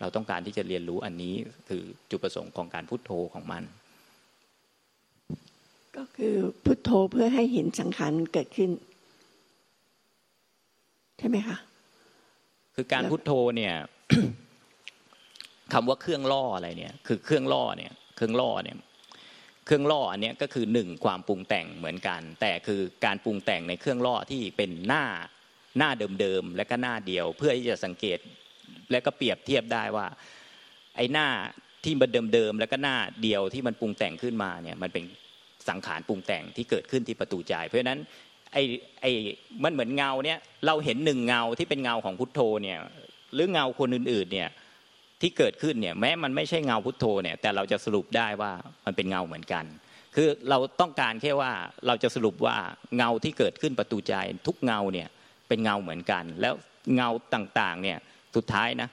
[0.00, 1.34] เราต้องการที่จะเรียนรู้อันนี้
[1.68, 3.62] คือจุดประสงค์ของการพุทโธของมัน
[5.96, 8.70] ก็คือพุทโธเพื่อให้เห็นสังขารเกิดขึ้น
[11.18, 11.58] ใช่ไหมคะ
[12.74, 13.74] คือการพุทโธเนี่ย
[15.72, 18.76] คำว่าเครื่องล่ออะไรเนี่ย คือเครื่องล่อเนี่ย เครื่องล่อเนี่ย
[19.66, 25.04] เครื่องล่ออันนี้ก็คือหนึ่งความปรุงแต่งเหมือนกัน แต่คือการปรุงแต่งในเครื่องล่อที่เป็นหน้า
[25.78, 25.90] หน้า
[26.20, 28.18] เดิมๆและก็หน้าเดียว เพื่อที่จะสังเกต
[28.90, 30.06] และก็เปรียบเทียบได้ว่า
[30.96, 31.28] ไอ้หน้า
[31.84, 35.04] ที่มันเดิมๆแล้วก็หน้าเดียวที่มันปรุงแต่งขึ้นมาเนี่ย มันเป็น
[35.68, 38.00] สังขารปรุงแต่งที่เกิดขึ้นที่ประตูใจ เพราะฉะนั้น
[38.52, 38.62] ไอ้
[39.00, 39.10] ไอ้
[39.64, 42.78] มันเหมือนเงาเนี่ยเราเห็นหนึ่งเงาที่เป็นเงาของพุทโธเนี่ย
[43.34, 44.50] หรือเงาคนอื่นๆเนี่ย
[45.20, 48.52] ที่เกิดขึ้นเนี่ยแม้มันไม่ใช่เงาพุทโธเนี่ยแต่เราจะสรุปได้ว่า
[48.84, 49.64] มันเป็นเงาเหมือนกัน
[50.14, 51.52] คือเราต้องการแค่ว่า
[51.86, 52.56] เราจะสรุปว่า
[52.96, 54.14] เงาที่เกิดขึ้นประตูใจ
[54.46, 55.08] ทุกเงาเนี่ย
[55.48, 56.54] เป็นเงาเหมือนกัน แล้ว
[56.96, 57.98] เงาต่างๆเนี่ย
[58.36, 58.88] สุดท้ายนะ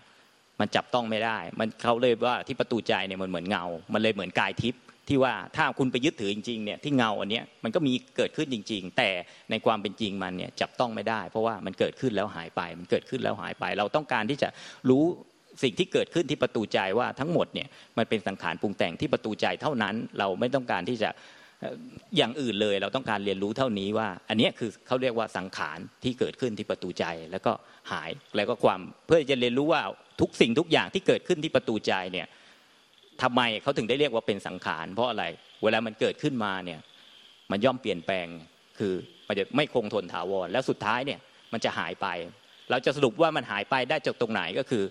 [0.59, 9.09] มันจับต้องไม่ได้ มันเขาเลยว่าที่ประตูใจเนี่ยมันเหมือนเงา มันเลยเหมือนกายทิพย์ ที่ว่าถ้าคุณไปยึดถือจริงๆเนี่ยที่เงาอันเนี้ยมันก็มีเกิดขึ้นจริง ๆ แต่
[9.51, 14.49] ในความเป็นจริงมันเนี่ยจับต้องไม่ได้ เพราะว่ามันเกิดขึ้นแล้วหายไป มันเกิดขึ้นแล้วหายไป เราต้องการที่จะ
[14.89, 15.03] รู้
[15.63, 21.09] สิ่งที่เกิดขึ้นที่ประตูใจว่าทั้งหมดเนี่ยมันเป็นสังขารปรุงแต่งที่ประตูใจเท่านั้นเราไม่ต้องการที่จะ
[22.17, 27.51] อย่างอื่นเลย เราต้องการเรียนรู้เท่านี้ว่า อันนี้คือเขาเรียกว่าสังขารที่เกิดขึ้นที่ประตูใจแล้วก็
[27.91, 29.81] หายแล้วก็ความเพื่อจะเรียนรู้ว่า
[30.21, 32.27] ทุกสิ่งทุกอย่างที่เกิดขึ้นที่ประตูใจเนี่ย
[33.21, 35.23] ทำไมเขาถึงได้เรียกว่าเป็นสังขาร เพราะอะไร
[35.63, 36.79] เวลามันเกิดขึ้นมาเนี่ย
[37.51, 38.27] มันย่อมเปลี่ยนแปลง
[38.79, 38.93] คือ
[39.27, 41.19] มันจะไม่คงทนถาวร แล้วสุดท้ายเนี่ย
[41.53, 42.07] มันจะหายไป
[42.69, 44.83] เราจะสรุปว่ามันหายไปได้จากตรงไหนก็คือ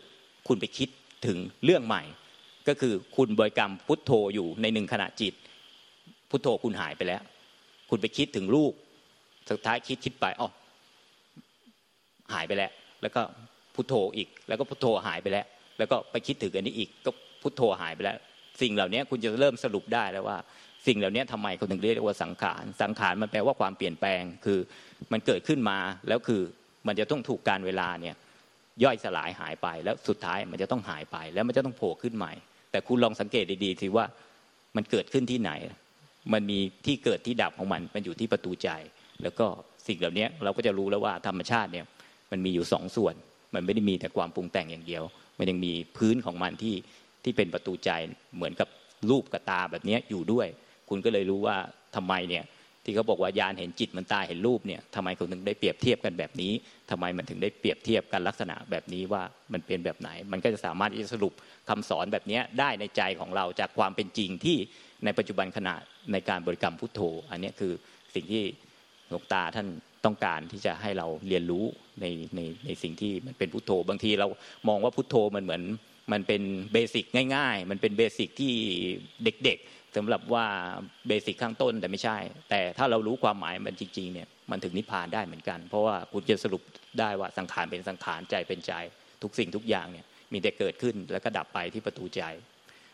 [0.48, 0.88] คุณไปคิด
[1.26, 2.02] ถึงเรื่องใหม่
[2.68, 5.34] ก็คือคุณบริกรรมพุทโธอยู่ในหนึ่งขณะจิต
[6.30, 7.22] พุทโธคุณหายไปแล้ว
[7.90, 8.72] คุณไปคิดถึงลูก
[9.50, 10.48] สุดท้ายคิดคิดไปอ๋อ
[12.34, 12.70] หายไปแล้ว
[13.02, 13.22] แล้วก็
[13.74, 15.46] พุทโธอีก แล้วก็พุทโธหายไปแล้ว
[15.78, 17.10] แล้วก็ไปคิดถึงอันนี้อีกก็
[17.44, 18.18] พุทโธหายไปแล้ว
[18.60, 20.38] สิ่งเหล่านี้คุณจะเริ่มสรุปได้แล้วว่า
[20.86, 24.58] สิ่งเหล่านี้ทำไมเขาถึงเรียกว่าสังขารสังขารมันแปลว่าความเปลี่ยนแปลงคือ
[25.12, 25.78] มันเกิดขึ้นมา
[26.08, 26.42] แล้วคือ
[26.86, 28.16] มันจะต้องถูกการเวลาเนี่ย
[28.84, 32.32] ย่อยสลายหายไปแล้วสุดท้ายมันจะต้องหายไป แล้วมันจะต้องโผล่ขึ้นใหม่
[32.70, 34.04] แต่คุณลองสังเกตดีๆสิว่า
[34.76, 35.52] มันเกิดขึ้นที่ไหน
[36.32, 38.68] มันมีที่เกิดที่ดับของมัน มันอยู่ที่ประตูใจ
[39.22, 39.46] แล้วก็
[39.86, 41.86] สิ่งเหล่านี้เราก็จะรู้แล้วว่าธรรมชาติเนี่ย
[42.30, 43.14] มันมีอยู่สองส่วน
[43.54, 45.02] มันไม่ได้มีแต่ความปรุงแต่งอย่างเดียว
[45.38, 46.74] มันยังมีพื้นของมันที่
[47.24, 47.90] ที่เป็นประตูใจ
[48.36, 48.68] เหมือนกับ
[49.10, 50.46] รูปกับตาแบบนี้อยู่ด้วย
[50.88, 51.56] คุณก็เลยรู้ว่า
[51.96, 52.44] ทำไมเนี่ย
[52.84, 56.52] ที่เขาบอกว่ายานเห็นจิตมันตาเห็นรูปเนี่ยทำไมคุณถึงได้เปรียบเทียบกันแบบนี้
[56.90, 61.32] ทำไมมันถึงได้เปรียบเทียบกันลักษณะแบบนี้ว่ามันเป็นแบบไหน มันก็จะสามารถที่จะสรุป
[61.68, 64.56] คำสอนแบบนี้ได้ในใจของเราจากความเป็นจริงที่
[65.04, 65.74] ในปัจจุบันขณะ
[66.12, 67.72] ในการบริกรรมพุทโธ อันนี้คือ
[68.14, 68.42] สิ่งที่
[69.08, 69.66] หลวงตาท่าน
[70.04, 71.64] ต้องการที่จะให้เราเรียนรู้
[72.00, 72.06] ใน
[72.36, 74.26] ในในสิ่งที่มันเป็นพุทโธ บางทีเรา
[74.68, 75.62] มองว่าพุทโธมันเหมือน
[76.12, 77.04] มันเป็นเบสิก
[77.36, 78.52] ง่ายๆ มันเป็นเบสิกที่
[79.24, 80.46] เด็กๆสำหรับว่า
[81.08, 82.16] เบสิกข้างต้นแต่ไม่ใช่
[82.50, 86.62] แต่ถ้าเรารู้ความหมายมันจริงๆเนี่ยมันถึงนิพพานได้เหมือนกัน เพราะว่าคุณจะสรุป
[87.00, 88.72] ได้ว่าสังขารเป็นสังขารใจเป็นใจ
[89.22, 92.22] ทุกสิ่งทุกอย่างเนี่ยมีแต่เกิดขึ้นแล้วก็ดับไปที่ประตูใจ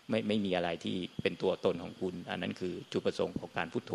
[0.09, 3.93] ไม่ไม่มีอะไรที่เป็นตัวตนของคุณ อันนั้นคือจุดประสงค์ของการพุทโธ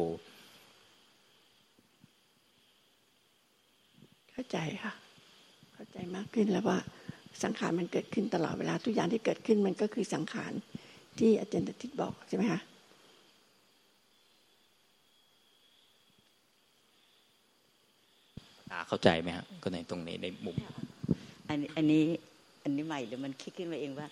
[4.34, 4.93] เข้าใจค่ะ
[5.73, 6.78] เข้าใจมากขึ้นแล้วว่า
[7.43, 10.54] สังขารมันเกิดขึ้นตลอดเวลาทุกอย่างที่เกิดขึ้นมันก็คือสังขาร
[11.19, 12.62] ที่อาจารย์ทิศบอกใช่ไหมคะ
[18.88, 20.56] เข้าใจไหมฮะก็ในตรงนี้ในมุม
[21.50, 22.04] อันอันนี้
[22.63, 24.08] อันนี้ใหม่หรือมันคิดขึ้นมาเองว่า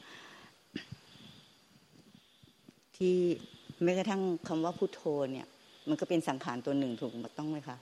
[2.95, 3.15] ที่
[3.83, 5.47] แม้กระทั่งคำว่าพุทโธเนี่ย
[5.89, 7.77] มันก็เป็นสังขารตัวหนึ่งถูกต้องไหมคะ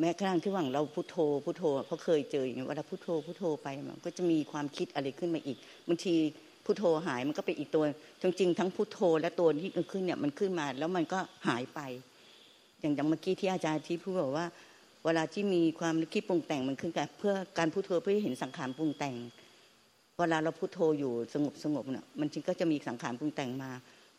[0.00, 5.58] แม้กระทั่งที่หวังเราพุทโธพุทโธเพราะเคยเจออย่างนี้ว่าเราพุทโธพุทโธไปมันก็จะมีความคิดอะไรขึ้นมาอีก
[5.88, 6.14] บางที
[6.64, 7.84] พุทโธหายมันก็เป็นอีกตัว
[8.22, 11.80] จริงๆทั้งพุทโธและตัวที่ขึ้นเนี่ยมันขึ้นมา แล้วมันก็หายไป
[12.80, 14.46] อย่างอย่างเมื่อกี้ที่อาจารย์ที่พูดบอกว่า
[15.04, 19.14] เวลาที่มีความคิดปรุงแต่งมันขึ้นกันเพื่อการพุทโธเพื่อเห็นสังขารปรุงแต่ง
[20.18, 23.70] เวลาเราพุทโธอยู่สงบสงบเนี่ยมันจริงก็จะมีสังขารปรุงแต่งมา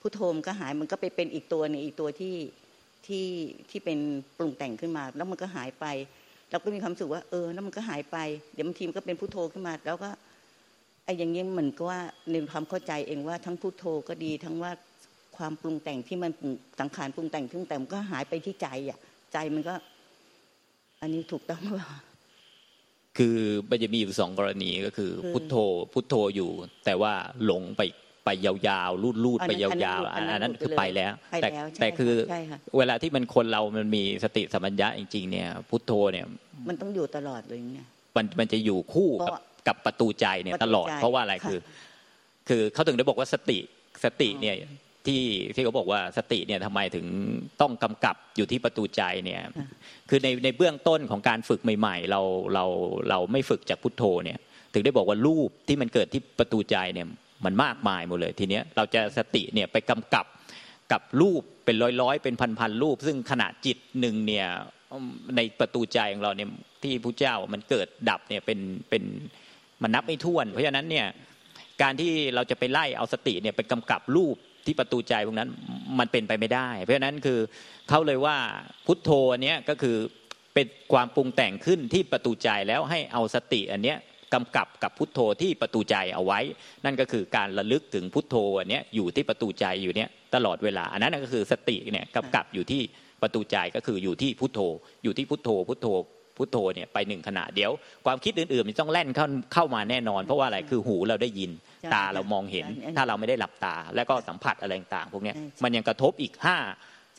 [0.02, 2.36] พุทโธมันก็หายมันก็ไปเป็นอีกตัวนึงอีกตัวที่
[3.08, 3.28] ที่
[3.70, 4.00] ที่เป็น
[4.38, 5.86] ปรุงแต่งขึ้นมา แล้วมันก็หายไป
[6.52, 8.18] เราก็มีความสึกว่าเออ แล้วมันก็หายไป
[8.54, 10.10] เดี๋ยวบางทีมันก็เป็นพุทโธขึ้นมา แล้วก็
[11.06, 14.72] ไอ้อย่างนี้ยเหมือนก็ว่าในความเข้าใจเองว่าทั้งพุทโธก็ดี ทั้งว่า
[15.38, 16.32] ความปรุงแต่งที่มัน
[16.80, 19.00] สังขารปรุงแต่งทึ่งแต่มันก็หายไปที่ใจอะ
[19.34, 19.76] ใจมันก็
[21.02, 21.92] อันนี้ถูกต้องหรือเปล่า
[23.18, 23.38] คือ
[23.70, 25.56] มันจะมีอยู่สองกรณีก็คือ พุทโธ
[25.94, 26.52] พุทโธอยู่
[26.86, 27.14] แต่ว่า
[27.46, 27.82] หลงไป
[28.26, 32.14] ไปยาวๆลูดๆไปยาวๆอันนั้นคือไปแล้ว แต่แต่คือ
[32.78, 36.26] เวลาที่มันคนเรามันมีสติสัมปชัญญะจริง ๆ เนี่ย พุทโธเนี่ย
[36.70, 39.34] มันต้องอยู่ตลอดเลยเนี่ยมันมันจะอยู่คู่กับ
[39.68, 41.60] กับประตูใจเนี่ยตลอด เพราะว่าอะไรคือ
[42.50, 43.60] คือเขาถึงได้บอกว่าสติ
[44.04, 44.56] สติเนี่ย
[45.08, 45.24] ที่
[45.56, 47.06] ที่เขาบอกว่าสติเนี่ยทำไมถึง
[47.62, 49.42] ต้องกำกับอยู่ที่ประตูใจเนี่ย
[50.10, 52.22] คือในในเบื้องต้นของการฝึกใหม่ ๆ เรา
[52.54, 52.66] เรา
[53.10, 54.40] เราไม่ฝึกจากพุทโธเนี่ย
[54.74, 57.08] ถึงได้บอกว่ารูปที่มันเกิดที่ประตูใจเนี่ย
[57.46, 60.26] มันมากมายหมดเลยทีเนี้ยเราจะสติเนี่ยไปกำกับ
[60.92, 64.48] กับรูปเป็นร้อยร้อยเป็นพันพันรูป ซึ่งขณะจิตหนึ่งเนี่ย
[65.36, 66.50] ในประตูใจของเราเนี่ย
[66.84, 69.04] ที่พระเจ้ามันเกิดดับเนี่ยเป็นเป็น
[69.82, 71.08] มันนับไม่ถ้วน เพราะฉะนั้นเนี่ย
[71.82, 75.50] การที่เราจะไปไล่เอาสติเนี่ยไปกำกับรูปที่ประตูใจพวกนั้น
[76.00, 77.40] มันเป็นไปไม่ได้ เพราะฉะนั้นคือ
[77.90, 78.38] เขาเลยว่า
[78.86, 79.96] พุทโธอันเนี้ยก็คือ
[80.54, 83.98] เป็นความปรุงแต่งขึ้นที่ประตูใจแล้วให้เอาสติอันเนี้ย
[84.34, 86.40] กำกับกับพุทโธที่ประตูใจเอาไว้
[86.86, 92.82] นั่นก็คือการระลึกถึงพุทโธอันนี้อยู่ที่ประตูใจอยู่เนี้ยตลอดเวลาอันนั้นก็คือสติเนี่ยกำกับอยู่ที่
[93.22, 94.60] ประตูใจก็คืออยู่ที่พุทโธ
[95.04, 95.88] อยู่ที่พุทโธ พุทโธ
[96.38, 97.72] พุทโธเนี่ยไปหนึ่งขณะเดี๋ยว
[98.06, 101.52] ความคิดอื่นๆมันต้องแล่นเข้าเข้ามาแน่นอน เพราะว่าอะไรคือหูเราได้ยิน
[101.94, 102.66] ตาเรามองเห็น
[102.96, 106.58] ถ้าเราไม่ได้หลับตา แล้วก็สัมผัสอะไรต่างๆพวกนี้มันยังกระทบอีกห้า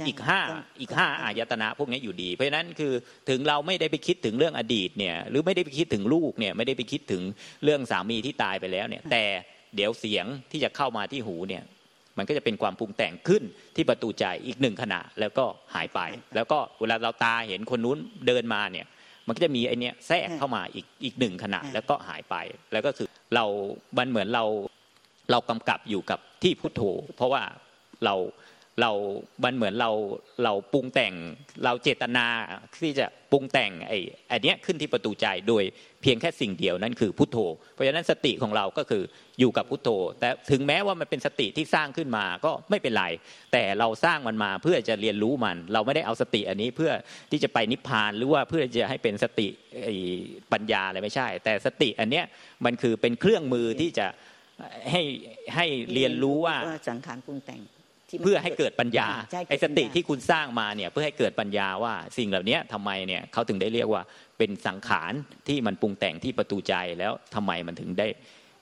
[0.08, 0.40] อีกห้า
[0.80, 2.92] อีกห้าอายตนะพวกนี้อยู่ดี เพราะฉะนั้นคือ
[3.28, 7.22] ถึงเราไม่ได้ไปคิดถึงเรื่องอดีตเนี่ยหรือไม่ได้ไปคิดถึงลูกเนี่ยไม่ได้ไปคิดถึง
[7.64, 9.24] เรื่องสามีที่ตายไปแล้วเนี่ยแต่
[9.76, 11.62] เดี๋ยวเสียงที่จะเข้ามาที่หูเนี่ย
[12.18, 13.42] มันก็จะเป็นความปรุงแต่งขึ้น
[13.76, 16.00] ที่ประตูใจอีกหนึ่งขณะแล้วก็หายไป
[16.34, 18.86] แล้วก็เวลาเราตาเห็นคนนู้นเดินมาเนี่ย
[19.26, 22.36] มันก็จะมีไอเนี้ยแทรกเข้ามาอีกอีกหนึ่งขณะแล้วก็หายไป
[22.72, 23.44] แล้วก็คือเรา
[23.98, 24.44] มันเหมือนเรา
[25.30, 26.82] เรากำกับอยู่กับที่พุทโธ
[27.16, 27.42] เพราะว่า
[28.04, 28.14] เรา
[28.80, 28.90] เรา
[29.44, 29.90] มันเหมือนเรา
[30.44, 31.14] เราปรุงแต่ง
[31.64, 32.26] เราเจตนา
[32.82, 33.98] ที่จะปรุงแต่งไอ้
[34.30, 35.64] อันเนี้ยขึ้นที่ประตูใจโดย
[36.02, 37.38] เพียงแค่สิ่งเดียวนั่นคือพุทโธ
[37.72, 39.02] เพราะฉะนั้นสติของเราก็คือ
[39.38, 39.88] อยู่กับพุทโธ
[40.20, 43.04] แต่ถึงแม้ว่ามันเป็นสติที่สร้างขึ้นมาก็ไม่เป็นไร
[43.52, 46.92] แต่เราสร้างมันมาเพื่อจะเรียนรู้มัน เราไม่ได้เอาสติอันนี้เพื่อ
[47.30, 49.48] ที่จะไปนิพพานหรือว่าเพื่อจะให้เป็นสติ
[50.52, 52.24] ปัญญาอะไรไม่ใช่ แต่สติอันเนี้ย
[52.64, 54.06] มันคือเป็นเครื่องมือที่จะ
[54.90, 55.02] ให้
[55.54, 56.56] ให้เรียนรู้ว่า
[56.88, 57.60] สังขารปรุงแต่ง
[58.22, 59.08] เพื่อให้เกิดปัญญา
[59.48, 64.02] ไอ้สติที่คุณสร้างมาเนี่ยเพื่อให้เกิดปัญญาว่าสิ่งเหล่านี้ทำไมเนี่ยเขาถึงได้เรียกว่า
[64.38, 65.12] เป็นสังขาร
[65.48, 68.08] ที่มันปรุงแต่งที่ประตูใจแล้วทำไมมันถึงได้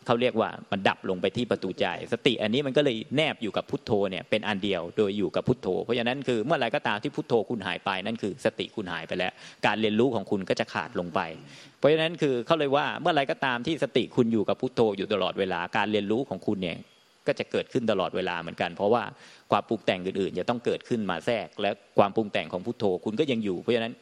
[0.06, 9.32] เขาเรียกว่ามันดับลงไปที่ประตูใจ สติอันนี้มันก็เลยแนบอยู่กับพุทโธเนี่ยเป็นอันเดียวโดยอยู่กับพุทโธ เพราะฉะนั้นคือเมื่อไรก็ตามที่พุทโธคุณหายไปนั่นคือสติคุณหายไปแล้ว
[9.66, 11.20] การเรียนรู้ของคุณก็จะขาดลงไป
[11.78, 16.78] เพราะฉะนั้นคือเขาเลยว่าเมื่อไรก็ตามที่สติคุณอยู่กับพุทโธอยู่ตลอดเวลาการเรียนรู้ของคุณเนี่ย
[17.26, 19.02] ก็จะเกิดขึ้นตลอดเวลาเหมือนกัน เพราะว่า
[19.50, 23.94] ความปรุงแต่งอื่นๆ จะต้องเกิดขึ้นมาแทรก และความปรุงแต่งของพุทโธคุณก็ยังอยู่ เพราะฉะนั้น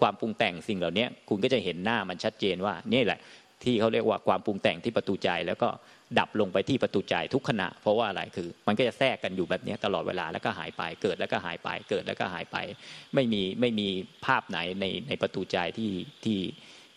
[0.00, 3.20] ความปรุงแต่งสิ่งเหล่านี้คุณก็จะเห็นหน้ามันชัดเจนว่านี่แหละ
[3.64, 5.68] ที่เขาเรียกว่าความปรุงแต่งที่ประตูใจ แล้วก็
[6.18, 12.56] ดับลงไปที่ประตูใจทุกขณะ เพราะว่าอะไรคือ มันก็จะแทรกกันอยู่แบบนี้ตลอดเวลาแล้วก็หายไปเกิดแล้วก็หายไปเกิดแล้วก็หายไป
[13.14, 13.88] ไม่มีไม่มี
[14.24, 15.92] ภาพไหนในในประตูใจที่
[16.24, 16.40] ที่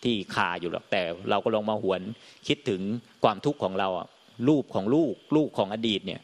[0.03, 2.01] ที่คาอยู่หรอกแต่เราก็ลองมาหวน
[2.47, 2.81] คิดถึง
[3.23, 4.07] ความทุกข์ของเราอะ
[4.47, 6.21] รูปของลูก ลูกของอดีตเนี่ย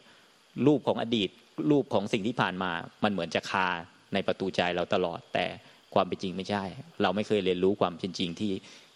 [0.67, 1.30] รูปของอดีต
[1.71, 2.71] รูปของสิ่งที่ผ่านมา
[3.04, 3.67] มันเหมือนจะคา
[4.13, 5.45] ในประตูใจเราตลอด แต่
[5.93, 6.63] ความเป็นจริงไม่ใช่
[7.01, 8.54] เราไม่เคยเรียนรู้ความเป็นจริงที่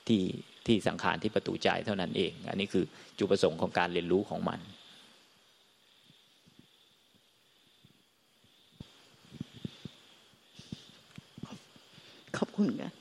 [0.07, 0.21] ที่
[0.67, 2.85] ที่สังขารที่ประตูใจเท่านั้นเอง อันนี้คือ
[3.17, 4.59] จุดประสงค์ของการเรียนรู้ของมัน
[12.37, 12.91] ขอบคุณค่ะ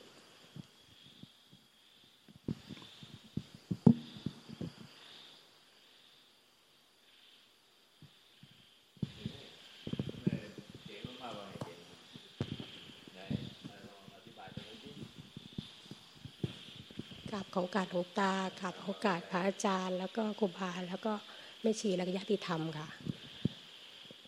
[17.59, 21.13] กับขอการหลวงตากับโอกาสพระอาจารย์ แล้วก็ครูบาแล้วก็
[21.61, 22.87] แม่ชีและญาติธรรมค่ะ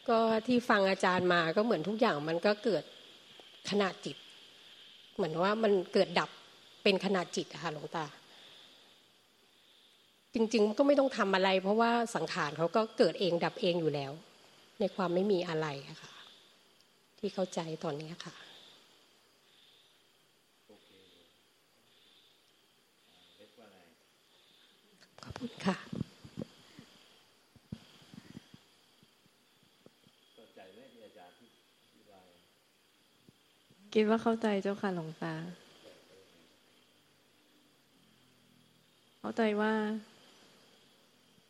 [0.10, 2.84] ก็ที่ฟังอาจารย์มาก็เหมือนทุกอย่างมันก็เกิด
[3.70, 4.18] ขนาดจิต
[5.16, 6.30] เหมือนว่ามันเกิดดับ
[6.84, 8.06] เป็นขนาดจิตค่ะหลวงตา
[10.34, 14.12] จริงๆก็ไม่ต้องทำอะไร เพราะว่าสังขารเขาก็เกิดเองดับเองอยู่แล้ว
[14.80, 15.68] ในความไม่มีอะไร
[16.02, 16.12] ค่ะ
[17.20, 18.36] ที่เข้าใจตอนนี้ค่ะ
[25.24, 25.31] ขอบ
[25.66, 25.78] ค่ะ
[33.94, 35.34] คิดว่าเข้าใจเจ้าค่ะหลวงตา
[39.20, 39.74] เข้าใจว่า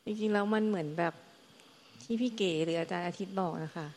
[0.06, 1.14] จริงๆแล้วมันเหมือนแบบ
[2.04, 3.88] ที่พี่เก๋หรืออาจารย์อาทิตย์บอกนะคะ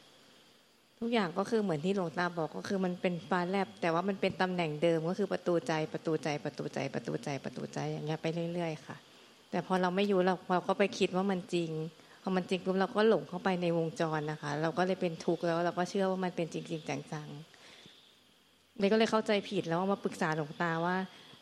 [1.01, 8.97] ทุกอย่างก็คือเหมือนที่หลวงตาบอกก็คือมันเป็นฟ้าแลบ แต่ว่ามันเป็นตำแหน่งเดิมก็คือประตูใจประตูใจประตูใจประตูใจประตูใจอย่างเงี้ยไปเรื่อยๆค่ะ
[9.55, 11.71] แต่พอเราไม่อยู่เราเราก็ไปคิดว่ามันจริง
[12.23, 20.97] พอมันจริงปุ๊บเราก็หลงเข้าไปในวงจรนะคะ เราก็เลยเป็นทุกข์แล้วเราก็เชื่อว่ามันเป็นจริงๆจังๆเล็กก็เลยเข้าใจผิดแล้วมาปรึกษาหลวงตาว่า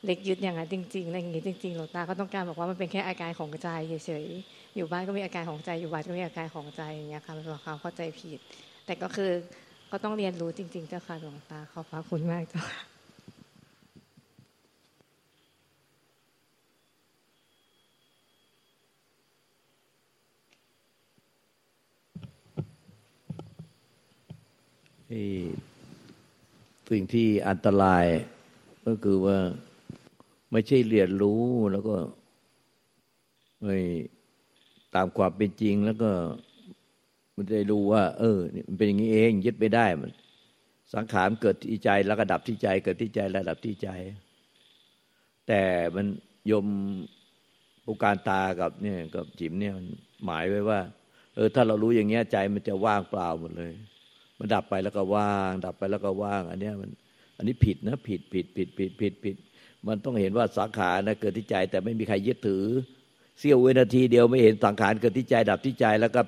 [0.05, 8.39] เล็กยึดอย่างนั้นจริงๆอะไรอย่างนี้จริงๆหลวงตาก็ต้องการบอกว่ามันเป็นแค่อาการของใจเฉยๆอยู่บ้านก็มีอาการของใจอยู่วัดก็มีอาการของใจอย่างเงี้ยค่ะเป็นความเข้าใจผิด
[8.87, 9.31] แต่ก็คือ
[9.91, 12.92] ก็ต้องเรียนรู้จริงๆเจ้าค่ะหลวงตาขอบพระคุณมากเจ้าค่ะ
[26.91, 28.05] สิ่งที่อันตราย
[28.87, 29.39] ก็คือว่า
[30.53, 31.97] ไม่ใช่เรียนรู้แล้วก็
[33.63, 33.79] ไม่
[34.95, 36.11] ตามความเป็นจริง แล้วก็
[37.37, 40.11] มันได้รู้ว่า เออมันเป็นอย่างนี้เองยึดไม่ได้มัน
[40.95, 43.89] สังขารเกิดที่ใจแล้วก็ดับที่ใจ เกิดที่ใจแล้วดับที่ใจ
[45.49, 45.63] แต่
[45.95, 46.07] มัน
[46.51, 46.67] ยม
[47.85, 49.87] ผู้การตากับเนี่ยกับจิ๋มเนี่ยมัน
[50.25, 50.81] หมายไว้ว่า
[51.35, 53.73] เออ ถ้าเรารู้อย่างเงี้ยใจมันจะว่างเปล่าหมดเลย
[54.43, 56.91] มันดับไปแล้วก็ว่าง ดับไปแล้วก็ว่าง อันนี้มัน
[57.37, 59.37] อันนี้ผิดนะผิดผิดผิดผิดผิดผิด
[59.87, 62.65] มันต้องเห็นว่าสังขารนะเกิดที่ใจ แต่ไม่มีใครยึดถือ
[63.39, 66.21] เสี้ยววินาทีเดียวไม่เห็นสังขารเกิดที่ใจดับที่ใจแล้วก็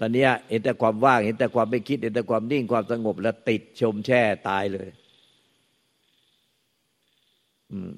[0.00, 4.88] ตอนนี้เห็นแต่ความว่างเห็นแต่ความไม่คิดเห็นแต่ความนิ่งความสงบแล้วติดชมแช่ตายเลย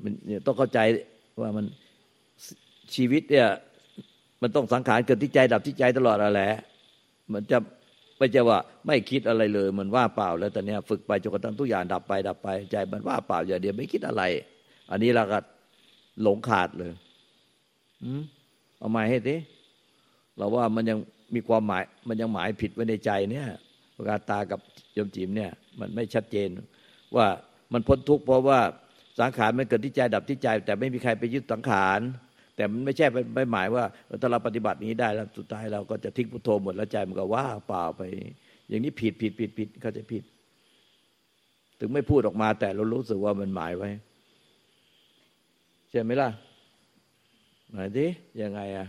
[0.02, 0.12] มัน
[0.46, 0.78] ต้องเข้าใจ
[1.40, 1.66] ว่ามัน
[2.94, 3.48] ชีวิตเนี่ย
[4.42, 6.40] มันต้องสังขารเกิดที่ใจดับที่ใจตลอดอะไร
[7.33, 7.59] มันจะ
[8.18, 14.22] ไม่ใช่ว่าไม่คิดอะไรเลย มันว่าเปล่าแล้วตอนนี้ฝึกไปจนกระทั่งทุกอย่างดับไปดับไป ใจมันว่าเปล่าอย่างเดียวไม่คิดอะไร
[14.90, 15.38] อันนี้เราก็
[16.22, 16.92] หลงขาดเลย
[18.03, 18.22] อืม
[18.79, 19.37] เอามาให้ดิ
[20.37, 20.98] เราว่ามันยัง
[21.35, 23.46] มีความหมาย มันยังหมายผิดไว้ในใจเนี่ย
[23.96, 24.61] ประกาตากับ
[24.96, 25.50] ยมจิมเนี่ย
[25.81, 26.48] มันไม่ชัดเจน
[27.16, 27.27] ว่า
[27.72, 28.61] มันพ้นทุกข์เพราะว่า
[29.20, 32.00] สังขารมันเกิดที่ใจดับที่ใจ แต่ไม่มีใครไปยึดสังขาร
[32.56, 33.84] แต่มันไม่ใช่ไม่หมายว่า
[34.20, 38.02] ถ้าเราปฏิบัตินี้ได้แล้วสุดท้ายเราก็จะทิ้งพุทโธหมดแล้วใจมันก็ว่าเปล่าไป
[38.68, 40.24] อย่างนี้ผิดผิดผิดผิดเขาจะผิด
[41.78, 43.90] ถึงไม่พูดออกมา แต่เรารู้สึกว่ามันหมายไว้
[45.90, 46.30] ใช่ไหมล่ะ
[47.72, 48.06] ไหนดิ
[48.42, 48.88] ยังไงอะ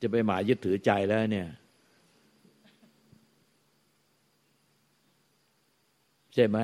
[0.00, 1.48] จะไปหมายยึดถือใจแล้วเนี่ย
[6.34, 6.58] ใช่ไหม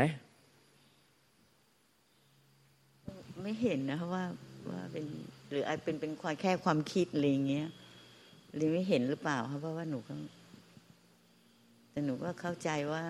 [3.46, 4.24] ไม่เห็นนะว่า
[4.70, 5.04] ว่าเป็น
[5.50, 7.68] หรืออาจเป็นเป็นความแค่ความคิดอะไรอย่างเงี้ย
[8.54, 10.14] หรือไม่เห็นหรือเปล่าครับเพราะว่าหนูก็
[11.90, 13.04] แต่หนูก็เข้าใจว่า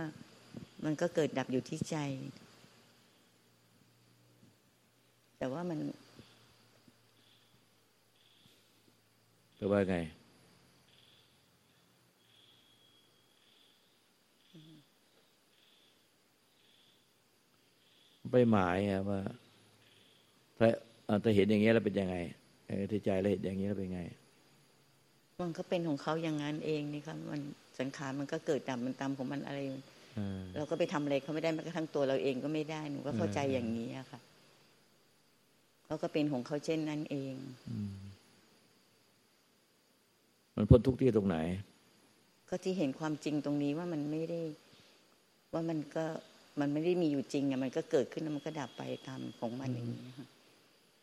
[0.84, 1.96] มันก็เกิดดับอยู่ที่ใจ
[5.38, 5.78] แต่ว่ามัน
[9.56, 9.96] แปลว่าไง
[18.30, 19.20] ไปหมายอะว่า
[20.58, 20.68] ถ้า
[21.22, 22.16] ถ้าเห็นอย่างเงี้ยแล้วเป็นยังไง
[22.66, 24.00] เออที่ใจแล้วเห็นอย่างเงี้ยแล้วเป็นไง
[25.42, 27.40] มันก็เป็นของเขาอย่างนั้นเองนี่ครับมัน
[27.78, 29.58] สังขารมันก็เกิดดับมันตามของมันอะไร
[30.18, 34.20] อ่าเราก็ไปทำอะไรเขาไม่ได้แม้กระทั่งตัวเราเองก็ไม่ได้หนูก็เข้าใจอืมอย่างนี้อะค่ะ
[35.86, 37.34] เขาก็เป็นของเขาเช่นนั้นเอง
[37.70, 37.94] อืม
[40.56, 41.36] มันพ้นทุกข์ที่ตรงไหน
[42.48, 44.40] ก็ที่เห็นความจริงตรงนี้ว่ามันไม่ได้
[45.52, 46.04] ว่ามันก็
[46.60, 50.26] มันไม่ได้มีอยู่จริงอะมันก็เกิดขึ้นแล้วมันก็ดับไปตามของมันอย่างนี้นะคะ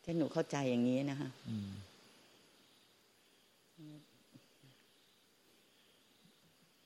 [0.04, 1.28] ถ้าหนูเข้าใจอย่างนี้นะคะ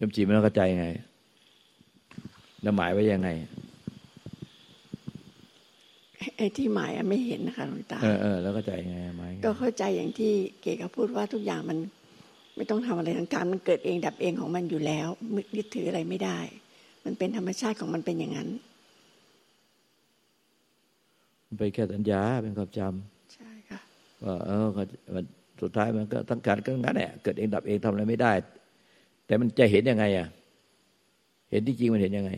[0.01, 0.87] ยมจีไม่ต้องเข้าใจไง
[2.63, 3.29] แล้วหมายไว้ยังไง
[6.37, 11.79] ไอ้ที่หมายไม่เห็นนะคะหลวงตา เออเออแล้วเข้าใจไงหมายก็เข้าใจอย่างที่เก๋ก็พูดว่าทุกอย่างมัน
[12.57, 15.09] ไม่ต้องทำอะไรทางการมันเกิดเองดับเองของมันอยู่แล้ว
[15.57, 16.39] ยึดถืออะไรไม่ได้
[17.05, 18.76] มันเป็นธรรมชาติของมันเป็นอย่างนั้นมัน
[21.59, 23.81] เป็นแค่สัญญาเป็นความจำใช่ค่ะ
[24.25, 24.67] ว่าเออ
[25.15, 25.25] มัน
[25.63, 28.33] สุดท้ายมันก็ทั้งการก็งั้นแหละเกิดเองดับเองทำอะไรไม่ได้
[29.27, 30.29] แต่มันจะเห็นยังไงอะ
[31.51, 32.33] เห็นที่จริงมันเห็นยังไง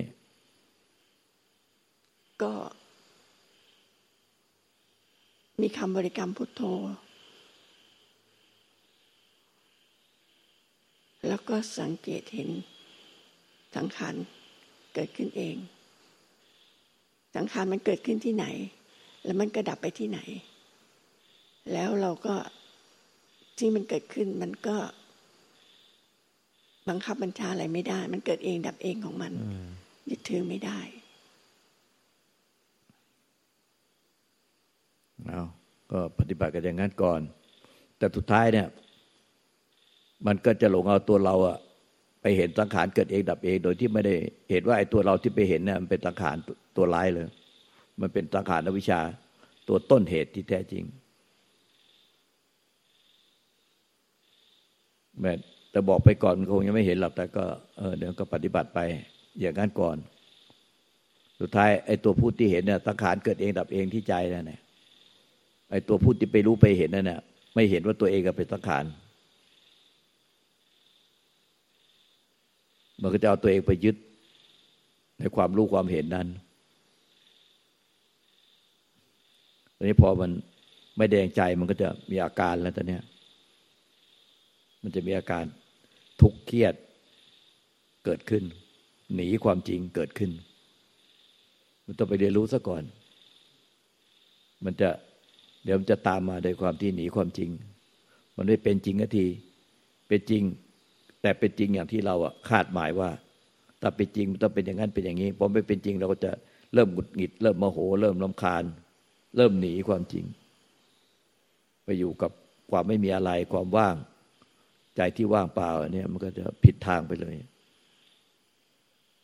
[2.42, 2.52] ก็
[5.60, 6.62] มีคำบริกรรมพุทโธ
[11.28, 12.50] แล้วก็สังเกตเห็น
[13.76, 14.14] สังขาร
[14.94, 15.56] เกิดขึ้นเอง
[17.36, 18.46] สังขารมันเกิดขึ้นที่ไหน
[19.28, 20.18] แล้วมันก็ดับไปที่ไหน
[21.72, 22.34] แล้วเราก็
[23.58, 24.76] ที่มันเกิดขึ้นมันก็
[26.88, 29.32] บังคับบัญชาอะไรไม่ได้ มันเกิดเองดับเองของมัน
[30.10, 30.78] ยึดถือไม่ได้
[35.26, 35.42] เอา
[35.92, 37.20] ก็ปฏิบัติกันอย่างนั้นก่อน
[37.98, 38.68] แต่สุดท้ายเนี่ย
[40.26, 41.58] มันก็จะหลงเอาตัวเราอะ
[42.22, 44.14] ไปเห็นสังขารเกิดเองดับเอง โดยที่ไม่ได้
[44.50, 46.36] เห็นว่าไอ้ตัวเราที่ไปเห็นเนี่ยมันเป็นสังขาร
[46.76, 47.26] ตัวร้ายเลย
[48.00, 49.00] มันเป็นสังขารวิชา
[49.68, 50.84] ตัวต้นเหตุที่แท้จริง
[55.20, 55.32] แม่
[55.70, 57.44] แต่บอกไปก่อนคงยังไม่เห็นหรอกแต่ก็
[57.78, 58.80] เออเดี๋ยวก็ปฏิบัติไป
[59.40, 59.96] อย่างนั้นก่อน
[61.40, 64.60] สุดท้ายไอ้ตัวพูดที่เห็นเนี่ยสังขารเกิดเองดับเองที่ใจนั่นแหละ
[65.70, 67.20] ไอ้ตัวพูดที่ไปรู้ไปเห็นนั่นเนี่ย
[67.54, 68.84] ไม่เห็นว่าตัวเองก็เป็นสังขาร
[73.02, 73.96] มันก็จะเอาตัวเองไปยึด
[75.18, 76.28] ในความรู้ความเห็นนั้น
[79.78, 80.30] ตอนนี้พอมัน
[80.96, 82.98] ไม่แดงใจมันก็จะมีอาการแล้วตอนนี้
[84.82, 85.44] มันจะมีอาการ
[86.20, 86.74] ทุกข์เครียด
[88.04, 88.44] เกิดขึ้น
[89.14, 90.30] หนีความจริงเกิดขึ้น
[91.86, 92.82] มันต้องไปเรียนรู้ซะก่อน
[94.64, 94.88] มันจะ
[95.64, 97.50] เดี๋ยวมันจะตามมาโดยความที่หนีความจริง
[98.36, 99.26] มันไม่เป็นจริงที
[100.08, 100.42] เป็นจริง
[101.22, 103.10] แต่เป็นจริงอย่างที่เราอะคาดหมายว่า
[103.80, 106.30] ถ้าเป็นจริงมันต้องเป็นอย่างนั้นเป็นอย่างนี้พอไม่เป็นจริงเราก็จะ
[106.74, 108.64] เริ่มหงุดหงิด เริ่มโมโห เริ่มลำคาญ
[109.36, 110.24] เริ่มหนีความจริง
[111.84, 112.30] ไปอยู่กับ
[112.70, 113.94] ความไม่มีอะไรความว่าง
[114.96, 117.36] ใจที่ว่างเปล่าเนี่ยมันก็จะผิดทางไปเลย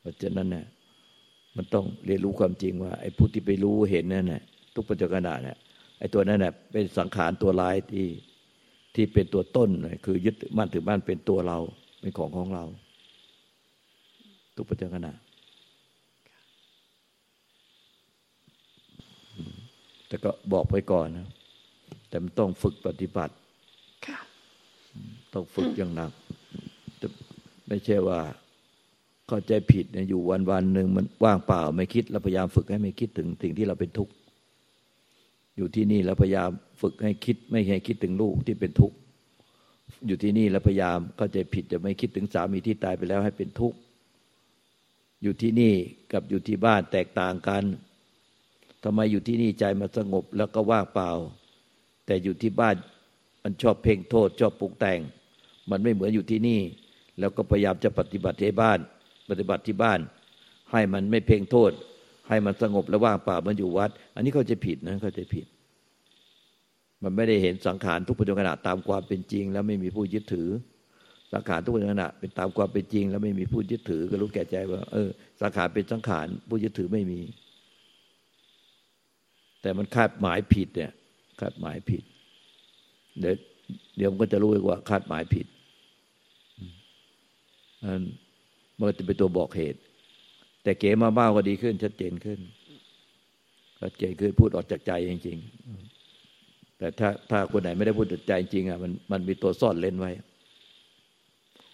[0.00, 0.66] เพราะฉะนั้นเนี่ย
[1.56, 4.42] มันต้องเรียนรู้ความจริงว่าไอ้ผู้ที่ไปรู้เห็นนั่นแหละ
[4.74, 5.56] ทุกปัจจุบันเนี่ย
[5.98, 8.06] ไอ้ตัวนั้นเนี่ยเป็นสังขารตัวร้ายที่
[8.94, 9.70] ที่เป็นตัวต้น
[10.04, 11.58] คือยึดมั่นถือมั่นเป็นตัวเรา
[12.00, 12.64] เป็นของของเรา
[14.56, 15.08] ทุกปัจจุบัน
[20.14, 21.28] แต่ก็บอกไปก่อนนะ
[22.08, 23.34] แต่มันต้องฝึกปฏิบัติ
[25.34, 26.12] ต้องฝึกอย่างหนัก
[27.68, 28.20] ไม่ใช่ว่า
[29.28, 34.12] เข้าใจผิดเนี่ยอยู่วันวันหนึ่งมันว่างเปล่า ไม่คิดแล้วพยายามฝึกให้ไม่คิดถึงสิ่งที่เราเป็นทุกข์
[35.56, 36.50] อยู่ที่นี่แล้วพยายาม
[36.80, 38.96] ฝึกให้คิด ไม่ให้คิดถึงลูกที่เป็นทุกข์
[40.06, 43.78] อยู่ที่นี่แล้วพยายามเข้าใจผิดจะไม่คิดถึงสามีที่ตายไปแล้วให้เป็นทุกข์
[45.22, 45.74] อยู่ที่นี่
[46.12, 47.64] กับอยู่ที่บ้านแตกต่างกัน
[48.84, 51.10] ทำไมอยู่ที่นี่ใจมันสงบแล้วก็ว่างเปล่า
[52.06, 52.76] แต่อยู่ที่บ้าน
[53.42, 54.98] มันชอบเพ่งโทษ ชอบปลุกแต่ง
[55.70, 56.60] มันไม่เหมือนอยู่ที่นี่
[57.18, 58.78] แล้วก็พยายามจะปฏิบัติที่บ้าน
[59.30, 59.98] ปฏิบัติที่บ้าน
[60.72, 61.72] ให้มันไม่เพ่งโทษ
[62.28, 65.46] ให้มันสงบและว่างเปล่ามันอยู่วัด อันนี้เขาจะผิดนะเขาจะผิด
[67.02, 70.48] มันไม่ได้เห็นสังขารทุกปัจจุบันตามความเป็นจริง แล้วไม่มีผู้ยึดถือ
[71.32, 75.08] สังขารทุกปัจจุบันเป็นตามความเป็นจริง แล้วไม่มีผู้ยึดถือ ก็รู้แก่ใจว่า เออ
[75.42, 77.20] สังขารเป็นสังขารผู้ยึดถือไม่มี
[79.64, 80.92] แต่มันคาดหมายผิดเนี่ย
[81.40, 82.02] คาดหมายผิด
[83.20, 83.34] เดี๋ยว
[83.96, 85.46] เดี๋ยวมันก็จะรู้ว่า คาดหมายผิด
[88.78, 89.80] มันจะเป็นตัวบอกเหตุ
[90.62, 92.40] แต่เก๋มาบ้าก็ดีขึ้น ชัดเจนขึ้น
[93.80, 100.10] ชัดเจนขึ้นพูดออกจากใจจริงๆ แต่ถ้าถ้าคนไหนไม่ได้พูดจากใจจริงอะมันมันมีตัวซ่อนเล่นไว้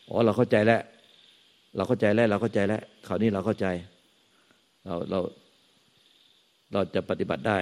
[0.09, 0.81] อ๋อเราเข้าใจแล้ว
[1.77, 3.67] เราเข้าใจแล้ว เราเข้าใจแล้วคราวนี้เราเข้าใจ
[4.85, 5.19] เราเรา
[6.73, 7.59] เราจะปฏิบัติได้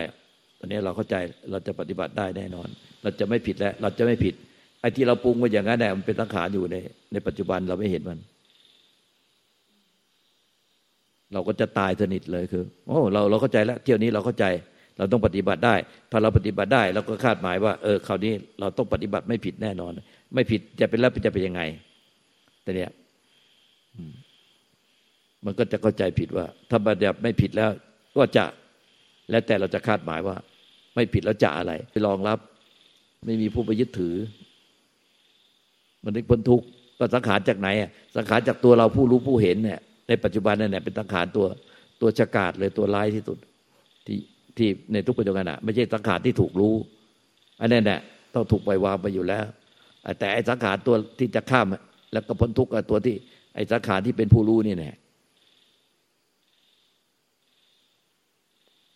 [0.59, 1.17] ตอนนี้เราเข้าใจ
[1.51, 2.69] เราจะปฏิบัติได้แน่นอน
[3.03, 4.35] เราจะไม่ผิดแล้ว เราจะไม่ผิด
[4.81, 6.77] ไอ้ที่เราปรุงมาอย่างนั้นแหละมันเป็นสังขารอยู่ใน
[7.13, 8.19] ในปัจจุบันเราไม่เห็นมัน
[11.33, 14.45] เราก็จะตายสนิทเลยคือโอ้เราเราเข้าใจแล้ว เที่ยวนี้เราเข้าใจ
[14.99, 15.75] เราต้องปฏิบัติได้
[16.11, 19.93] ถ้าเราปฏิบัติได้ เราก็คาดหมายว่า เออคราวนี้เราต้องปฏิบัติไม่ผิดแน่นอน
[20.35, 21.63] ไม่ผิดจะเป็นแล้วจะเป็นยังไง
[22.63, 22.91] แต่เนี่ย
[25.45, 27.71] มันก็จะเข้าใจผิดว่า ถ้าบัญญัติไม่ผิดแล้ว
[28.17, 28.45] ก็จะ
[29.31, 30.37] แล้วแต่เราจะคาดหมายว่า
[30.95, 32.39] ไม่ผิดแล้วจะอะไร ไปรองรับ
[33.27, 34.15] ไม่มีผู้ไปยึดถือ
[36.05, 36.67] มันนึกพ้นทุกข์
[36.99, 41.47] ก็สังขารจากไหนอะสังขารจากตัวเราผู้รู้ผู้เห็นเนี่ย ในปัจจุบันนั่นแหละเป็นสังขารตัว
[42.01, 43.39] ตัวฉกาดเลยตัวร้ายที่สุด
[44.07, 44.19] ที่
[44.57, 46.75] ที่ในทุกปัจจุบันอะไม่ใช่สังขารที่ถูกรู้
[47.61, 48.01] อันนั้นแหละ
[48.35, 49.45] ต้องถูกปล่อยวางไปอยู่แล้ว
[50.19, 51.67] แต่ไอ้สังขารตัวที่จะข้าม
[52.13, 53.15] แล้วก็พ้นทุกข์ตัวที่
[53.55, 54.93] ไอ้สังขารที่เป็นผู้รู้นี่แน่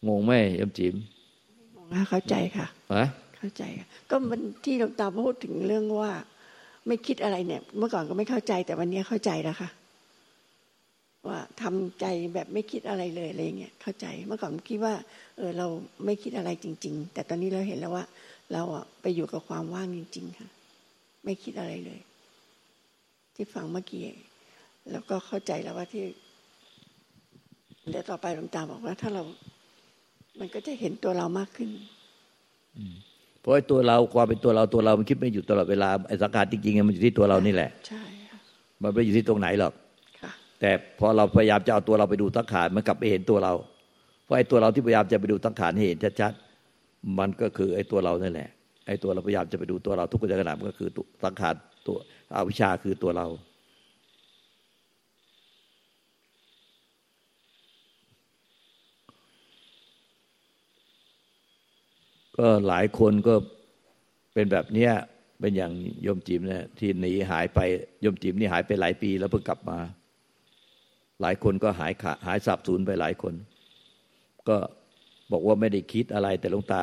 [0.09, 0.95] งงไหมยมจิม
[1.77, 3.05] งงเข้าใจค่ะอะ
[3.39, 6.13] เข้าใจค่ะก็มันที่หลวงตาพูดถึงเรื่องว่า
[6.87, 9.71] ไม่คิดอะไรเนี่ย เมื่อก่อนก็ไม่เข้าใจแต่วันนี้เข้าใจแล้วค่ะ
[11.29, 14.95] ว่าทำใจแบบไม่คิดอะไรเลยอะไรเงี้ยเข้าใจเมื่อก่อนคิดว่า
[15.37, 15.67] เออเรา
[16.05, 18.05] ไม่คิดอะไรจริง ๆ แต่ตอนนี้เราเห็นแล้วว่า
[18.53, 20.49] เราอะไปอยู่กับความว่างจริง ๆ ค่ะ
[21.25, 22.01] ไม่คิดอะไรเลย
[23.35, 24.03] ที่ฟังเมื่อกี้
[24.91, 26.03] แล้วก็เข้าใจแล้วว่าที่
[27.91, 29.23] เดี๋ยวต่อไปหลวงตาบอกว่า ถ้าเรา
[30.41, 31.69] มันก็จะเห็นตัวเรามากขึ้น
[33.41, 38.03] เพราะไอ้ตัวเราความเป็นตัวเราตัวเรามันคิดไม่อยู่ตลอดเวลาไอ้สังขารจริงๆมันอยู่ที่ตัวเรานี่แหละ ใช่
[38.83, 39.73] มันไม่อยู่ที่ตรงไหนหรอก
[40.61, 43.53] แต่พอเราพยายามจะเอาตัวเราไปดูตั้งขานมันกลับไปเห็นตัวเรา
[44.25, 48.49] เพราะไอ้ตัวเราที่พยายามจะไปดูตั้งขานให้เห็นชัดๆมันก็คือไอ้ตัวเรานั่นแหละ
[48.87, 50.89] ไอ้ตัวเราพยายามจะไปดูตัวเราทุกขณะมันก็คือ
[51.25, 51.55] ตั้งขาน
[51.87, 51.97] ตัว
[52.35, 53.27] อวิชชาคือตัวเรา
[62.39, 63.35] ก็หลายคนก็
[64.35, 64.93] เป็นแบบเนี้ย
[65.41, 65.73] เป็นอย่าง
[66.07, 67.59] ยมจิมเนี่ยที่หนีหายไป
[68.05, 69.79] ยมจิมนี่หายไปหลายปีแล้วเพิ่งกลับมา
[71.21, 73.35] หลายคนก็หายขาหายสับสูญไปหลายคน
[74.49, 74.57] ก็
[75.33, 76.83] บอกว่าไม่ได้คิดอะไร แต่หลวงตา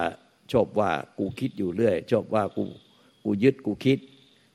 [0.51, 0.89] ชอบว่า
[1.19, 2.63] กูคิดอยู่เรื่อย ชอบว่ากู
[3.25, 3.99] กูยึดกูคิด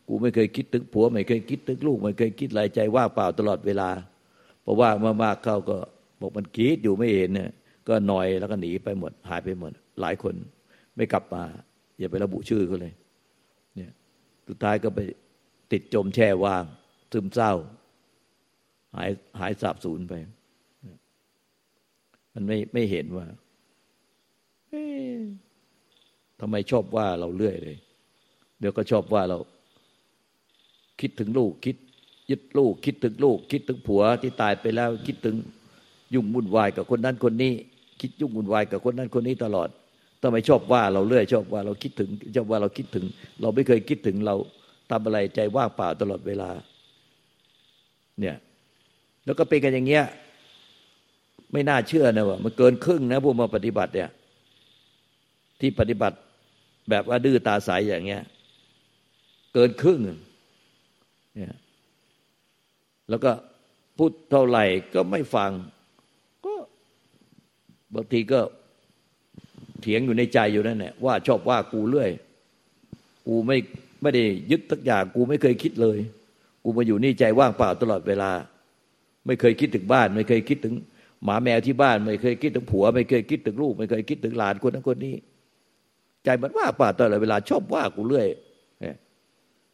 [0.09, 3.91] กูไม่เคยคิดถึงผัว ไม่เคยคิดถึงลูก ไม่เคยคิดอะไรใจว่างเปล่าตลอดเวลา
[4.63, 4.91] เพราะว่า
[5.23, 5.77] มากๆเข้าก็
[6.21, 7.51] บอกมันคิดอยู่ไม่เห็นเนี่ย
[7.89, 10.35] ก็หน่อยแล้วก็หนีไปหมด หายไปหมด หลายคน
[10.97, 11.43] ไม่กลับมา
[11.99, 12.95] อย่าไประบุชื่อเขาเลย
[13.77, 13.91] เนี่ย
[14.49, 15.01] สุดท้ายก็ไป
[15.73, 16.65] ติดจมแช่ว่าง
[17.13, 17.53] ซึมเศร้า
[18.97, 20.15] หายหายสาบสูญไป
[22.35, 23.27] มันไม่ไม่เห็นว่า
[26.41, 27.79] ทำไมชอบว่าเราเรื่อยเลย
[28.59, 29.39] เดี๋ยวก็ชอบว่าเรา
[31.01, 31.77] คิดถึงลูกคิด
[32.31, 35.37] ยึดลูก คิดถึงลูก คิดถึงผัวที่ตายไปแล้ว คิดถึง
[36.15, 37.53] ยุ่งวุ่นวายกับคนนั้นคนนี้
[38.01, 39.69] คิดยุ่งวุ่นวายกับคนนั้นคนนี้ตลอด
[40.25, 43.05] ทำไมชอบว่าเราเรื่อยชอบว่าเราคิดถึงชอบว่าเราคิดถึง
[43.41, 44.35] เราไม่เคยคิดถึงเรา
[44.91, 46.51] ทำอะไรใจว่างเปล่าตลอดเวลา
[48.21, 48.37] เนี่ย
[49.25, 50.05] แล้วก็เป็นกันอย่างเงี้ย
[51.53, 54.11] ไม่น่าเชื่อนะว่ามันเกินครึ่งนะพวกมาปฏิบัติเนี่ย
[55.61, 56.17] ที่ปฏิบัติ
[56.91, 58.23] แบบว่าดื้อตาใสอย่างเงี้ย
[59.55, 60.01] เกินครึ่ง
[61.35, 61.55] เนี่ย
[63.09, 63.33] แล้วก็
[63.99, 64.65] พูดเท่าไหร่
[64.95, 65.51] ก็ไม่ฟัง
[66.45, 66.55] ก็
[67.95, 68.41] บางทีก็
[69.85, 72.11] เถียงอยู่ในใจอยู่นั่นแหละว่าชอบว่ากูเรื่อย
[73.27, 73.59] กูไม่
[74.03, 75.99] ไม่ได้ยึดทักอย่างกูไม่เคยคิดเลย
[76.65, 78.31] กูมาอยู่นี่ใจว่างเปล่าตลอดเวลา
[79.27, 80.75] ไม่เคยคิดถึงบ้าน ไม่เคยคิดถึง
[81.25, 85.15] หมาแมวที่บ้าน ไม่เคยคิดถึงผัว ไม่เคยคิดถึงลูก ไม่เคยคิดถึงหลานคนนั้นคนนี้
[86.25, 88.27] ใจมันว่าป่าตลอดเวลา ชอบว่ากูเรื่อย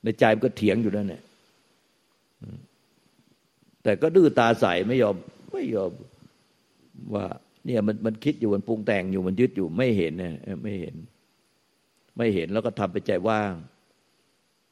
[0.03, 1.23] ในใจมันก็เถียงอยู่นั่นแหละ
[3.83, 5.17] แต่ก็ดื้อตาใสไม่ยอม
[5.53, 5.93] ไม่ยอม
[7.15, 7.27] ว่า
[7.67, 10.95] เนี่ยมันมันคิดอยู่มันปรุงแต่งอยู่มันยึดอยู่ไม่เห็นเนี่ยไม่เห็น
[12.17, 13.53] ไม่เห็นแล้วก็ทำไปใจว่าง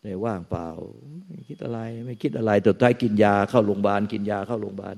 [0.03, 0.68] ใจว่างเปล่า
[1.28, 4.97] ไม่คิดอะไร ไม่คิดอะไรแต่ท้ายกินยาเข้าโรงพยาบาลกินยาเข้าโรงพยาบาล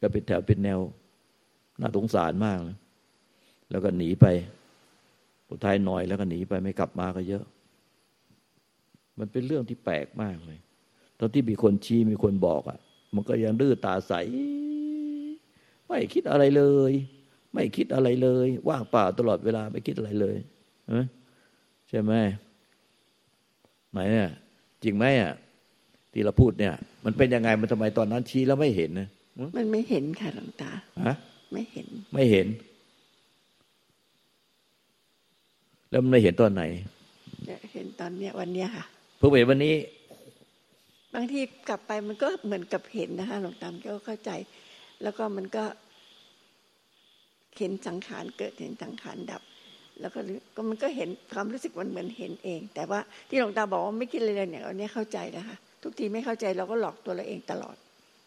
[0.00, 0.78] ก็เป็นแถวเป็นแนว
[1.80, 2.76] น่าสงสารมากเลย
[3.70, 4.26] แล้วก็หนีไป
[5.48, 7.44] สุดท้ายหน่อยแล้วก็หนีไปไม่กลับมาก็เยอะ
[9.18, 10.58] มันเป็นเรื่องที่แปลกมากเลย
[11.18, 12.78] ตอนที่มีคนชี้มีคนบอกอะ
[13.14, 14.12] มันก็ยังดื้อตาใส
[15.88, 16.92] ไม่คิดอะไรเลย
[17.54, 20.36] ไม่คิดอะไรเลย ว่างเปล่าตลอดเวลาไม่คิดอะไรเลย
[21.88, 22.12] ใช่ไหม
[23.92, 24.28] ไหนเนี่ย
[24.82, 25.32] จริงไหมอะ
[26.12, 26.74] ที่เราพูดเนี่ย
[27.04, 29.08] มันเป็นยังไงมันทำไมตอนนั้นชี้แล้วไม่เห็นนะ
[29.56, 30.70] มันไม่เห็นค่ะหลวงตา
[31.06, 31.14] ฮะ
[31.52, 32.46] ไม่เห็น ไม่เห็น
[35.90, 36.62] แล้วมันไม่เห็นตอนไหน
[37.74, 38.84] เห็นตอนเนี้ยวันเนี้ยค่ะ
[39.18, 39.74] เพิ่งเห็นวันนี้
[41.14, 44.30] บางทีกลับไปมันก็เหมือนกับเห็นนะคะหลวงตาก็เข้าใจ
[45.02, 45.64] แล้วก็มันก็
[47.58, 49.42] เห็นสังขารเกิดเห็นสังขารดับ
[50.00, 50.20] แล้วก็
[50.56, 57.76] ก็มันก็เห็นความรู้สึกมันเหมือนเห็นเอง แต่ว่าที่หลวงตาบอกว่าไม่คิดเลยเนี่ยอันนี้เข้าใจนะคะทุกทีไม่เข้าใจเราก็หลอกตัวเราเองตลอด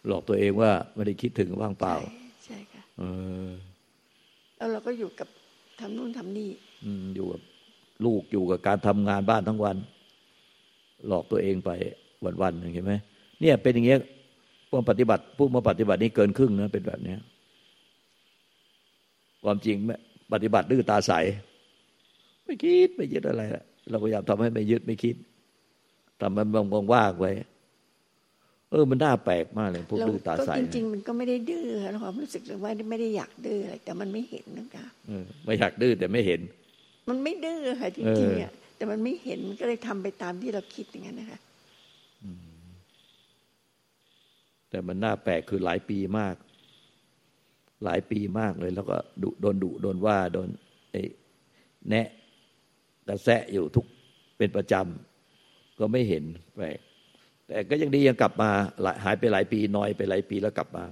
[0.08, 1.96] หลอกตัวเองว่าไม่ได้คิดถึงว่างเปล่า
[2.46, 3.04] ใช่ค่ะเอ
[3.48, 3.50] อ
[4.58, 5.28] แล้วเราก็อยู่กับ
[5.80, 6.50] ทำนู่นทำนี่
[6.86, 7.42] อืมอยู่กับ
[8.06, 9.78] ลูกอยู่กับการทำงานบ้านทั้งวัน
[11.08, 11.70] หลอกตัวเองไป
[12.42, 12.94] วันๆเห็นไหม
[13.42, 14.00] เนี่ยเป็นอย่างเงี้ย
[14.72, 17.20] พวกปฏิบัติผู้มาปฏิบัตินี่เกินครึ่งนะเป็นแบบเนี้ย
[19.44, 19.78] ความจริง
[20.34, 21.12] ปฏิบัติดื้อตาใส
[22.44, 23.42] ไม่คิดไม่ยึดอะไร
[23.90, 25.16] เราพยายามทำให้ไม่ยึดไม่คิด
[26.20, 27.32] ทำมันบางว่างไว้
[28.72, 34.86] เออมันน่าแปลกมากเลยพวกดื้อตาใสจริงๆมันก็ไม่ได้ดื้อเราความรู้สึกว่าไม่ได้อยากดื้ออะไรแต่มันไม่เห็นนะคะ
[35.46, 36.42] ไม่อยากดื้อแต่ไม่เห็น
[37.10, 41.40] มันไม่ดื้อค่ะจริงๆอะแต่มันไม่เห็นมันก็เลยทำไปตามที่เราคิดอย่างนั้นนะคะ
[44.72, 46.36] แต่มันน่าแปลกคือหลายปีมาก
[47.86, 50.50] หลายปีมากเลย แล้วก็ดุโดนดุโดนว่าโดน
[50.92, 51.02] ไอ้
[51.90, 52.08] แนะ
[53.08, 53.86] กระแสะอยู่ทุก
[54.38, 56.24] เป็นประจำก็ไม่เห็น
[56.56, 56.80] แปลก
[57.48, 58.50] แต่ก็ยังดียังกลับมา
[59.04, 60.84] หายไปหลายปีน้อยไปหลายปีแล้วกลับมา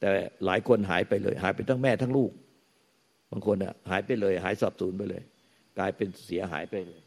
[0.00, 0.08] แต่
[0.46, 2.32] หลายคนหายไปเลย หายไปทั้งแม่ทั้งลูก
[3.30, 5.22] บางคนอะหายไปเลย หายสับสูญไปเลย
[5.78, 7.00] กลายเป็นเสียหายไปเลย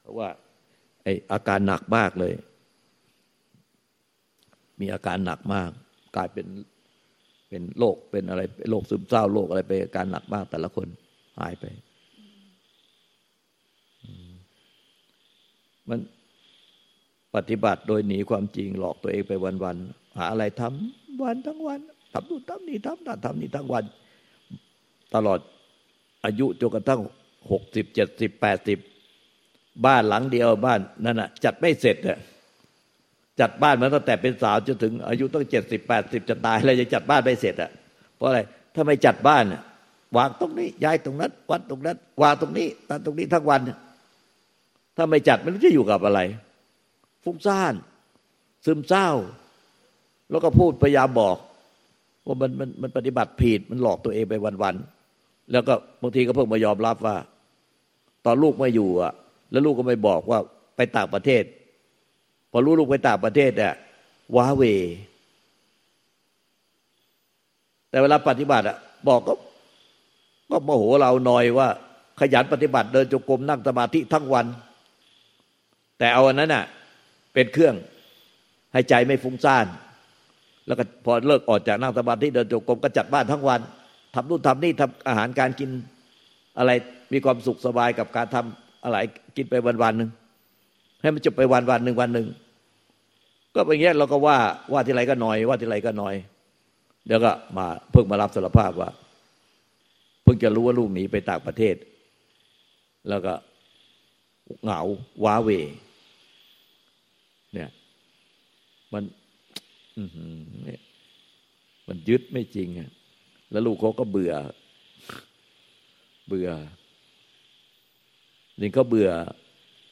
[0.00, 0.28] เพราะว่า
[1.02, 2.32] ไออาการหนักมากเลย
[4.80, 5.70] มีอาการหนักมาก
[6.16, 6.46] กลายเป็น
[7.48, 10.88] เป็นโรคเป็นอะไรโรคซึมเศร้าโรคอะไรไปอาการหนักมาก แต่ละคน
[11.40, 11.64] หายไป
[15.88, 16.00] มัน
[17.34, 19.32] ปฏิบัติโดยหนีความจริงหลอกตัวเองไป
[19.64, 21.80] วันๆหาอะไรทำวันทั้งวัน
[22.12, 23.84] ทำนู่นทำนี่ทำนั่นทำนี่ทั้งวัน
[25.14, 25.40] ตลอด
[26.24, 27.00] อายุจนกระทั่ง
[27.50, 28.78] หกสิบเจ็ดสิบแปดสิบ
[29.86, 32.18] บ้านหลังเดียวบ้านนั่นน่ะจัดไม่เสร็จอะ
[33.40, 37.70] จัดบ้านมาตั้งแต่เป็นสาวจนถึงอายุต้องเจ็ดสิบแปดสิบจะตายแล้วยังจัดบ้านไม่เสร็จอะ
[38.16, 38.40] เพราะอะไร
[38.74, 39.44] ถ้าไม่จัดบ้าน
[40.16, 43.60] วางตรงนี้ย้ายตรงนั้น วัดตรงนั้นวางตรงนี้ตั้งตรงนี้ทั้งวัน
[44.96, 46.20] ถ้าไม่จัดมันจะอยู่กับอะไร
[47.24, 47.74] ฟุ้งซ่าน
[48.64, 49.08] ซึมเศร้า
[50.30, 51.36] แล้วก็พูดพยายามบอก
[52.26, 57.16] ว่ามันมันมันปฏิบัติผิดมันหลอกตัวเองไปวันๆแล้วก็บางทีก็เพิ่งมายอมรับว่า
[58.24, 59.12] ตอนลูกไม่อยู่อะ
[59.50, 60.38] แล้วลูกก็ไม่บอกว่า
[60.76, 61.42] ไปต่างประเทศ
[62.56, 63.74] พอรู้ลูกไปต่างประเทศเนี่ย
[64.36, 64.62] ว้าเว
[67.90, 68.76] แต่เวลาปฏิบัติอะ
[69.08, 69.32] บอกก็
[70.50, 71.68] ก็โมโหเราหน่อยว่า
[72.20, 74.46] ขยันปฏิบัติเดินจงกรมนั่งสมาธิทั้งวัน
[75.98, 76.64] แต่เอาอันนั้นอะ
[77.34, 77.74] เป็นเครื่อง
[78.72, 79.66] ให้ใจไม่ฟุ้งซ่าน
[80.66, 83.60] แล้วก็พอเลิกออกจากนั่งสมาธิเดินจงกรมก็จัดบ้านทั้งวัน
[84.14, 85.70] ทำนู่นทำนี่ทำอาหารการกิน
[86.58, 86.70] อะไร
[87.12, 88.96] มีความสุขสบายกับการทำอะไร
[89.36, 90.10] กินไปวันวันหนึ่ง
[91.00, 92.28] ให้มันจบไปวันวันหนึ่งวันหนึ่ง
[93.54, 94.38] ก็เป็นอย่างนี้เราก็ว่า
[94.72, 96.14] ว่าที่ไรก็น้อย ว่าที่ไรก็น้อย
[97.06, 98.90] เดี๋ยวก็มาเพิ่งมารับสารภาพว่า
[100.22, 101.76] เพิ่งจะรู้ว่าลูกหนีไปต่างประเทศ
[103.08, 103.34] แล้วก็
[104.62, 104.80] เหงา
[105.24, 105.50] ว้าเว
[107.54, 107.70] เนี่ย
[108.92, 109.04] มัน
[110.64, 110.80] เนี่ย
[111.88, 112.90] มันยึดไม่จริงอะ
[113.50, 114.34] แล้วลูกเขาก็เบื่อ
[116.28, 116.50] เบื่อ
[118.60, 119.10] นี่เขาเบื่อ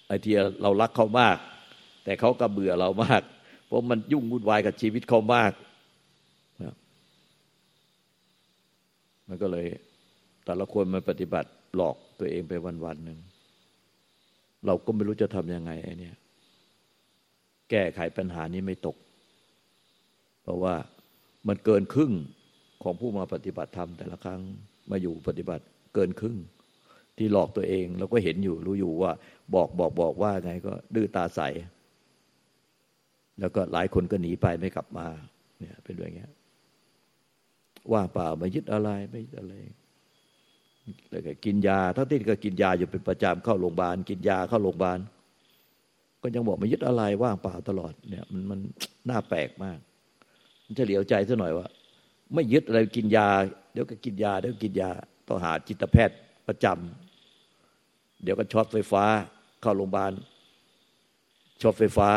[0.06, 1.38] ไอ้ที่เรารักเขามาก
[2.04, 3.22] แต่เขาก็เบื่อเรามาก
[3.72, 5.52] ราะมันยุ่งวุ่นวายกับชีวิตเขามาก
[9.28, 9.66] มันก็เลย
[10.44, 12.52] แต่ละคนมาปฏิบัติหลอกตัวเองไป
[12.84, 13.18] วันๆหนึ่ง
[14.66, 16.12] เราก็ไม่รู้จะทำยังไงไอ้นี่
[17.70, 18.96] แก้ไขปัญหานี้ไม่ตก
[20.42, 20.74] เพราะว่า
[21.48, 22.12] มันเกินครึ่ง
[22.82, 24.40] ของผู้มาปฏิบัติธรรมแต่ละครั้ง
[24.90, 25.64] มาอยู่ปฏิบัติ
[25.94, 26.36] เกินครึ่ง
[27.18, 29.12] ที่หลอกตัวเองเราก็เห็นอยู่รู้อยู่ว่า
[29.54, 31.40] บอกบอกบอกว่าไงก็ดื้อตาใส
[33.40, 35.06] แล้วก็หลายคนก็หนีไปไม่กลับมา
[35.58, 36.32] เนี่ยเป็นอย่างเงี้ย
[37.92, 39.54] ว่าเปล่าไม่ยึดอะไรไม่ยึดอะไร
[41.10, 44.98] แล้วก็กินยาทั้งที่ก็กินยาอยู่เป็นประจำเข้าโรงพยาบาล กินยาเข้าโรงพยาบาล
[46.22, 48.60] ก็ยังบอกไม่ยึดอะไรว่างเปล่าตลอดเนี่ย มันมัน
[49.10, 49.78] น่าแปลกมาก
[50.66, 51.66] มันจะเฉลียวใจซะหน่อยว่า
[52.34, 53.28] ไม่ยึดอะไรกินยา
[53.72, 54.90] เดี๋ยวก็กินยาเดี๋ยวกินยา
[55.28, 56.18] ต้องหาจิตแพทย์
[56.48, 59.04] ประจำเดี๋ยวก็ช็อตไฟฟ้า
[59.62, 60.12] เข้าโรงพยาบาล
[61.62, 62.08] ช็อตไฟฟ้า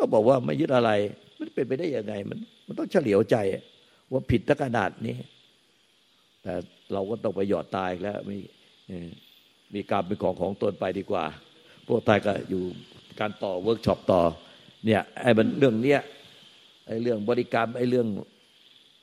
[0.00, 0.90] ก็บอกว่าไม่ยึดอะไร
[1.38, 3.36] มันเป็นไปได้ยังไง มัน มันต้องเฉลียวใจ
[4.12, 5.16] ว่าผิดตั้งขนาดนี้
[6.42, 6.54] แต่
[6.92, 8.36] เราก็ต้องไปหยอดตายแล้วมี
[9.74, 11.24] มีกรรมเป็นของของตนไปดีกว่า
[11.86, 12.62] พวกตายก็อยู่
[13.20, 14.20] การต่อเวิร์กช็อปต่อ
[14.86, 16.00] เนี่ยไอ้มันเรื่องเนี้ย
[16.86, 18.06] ไอ้เรื่องบริกรรมไอ้เรื่อง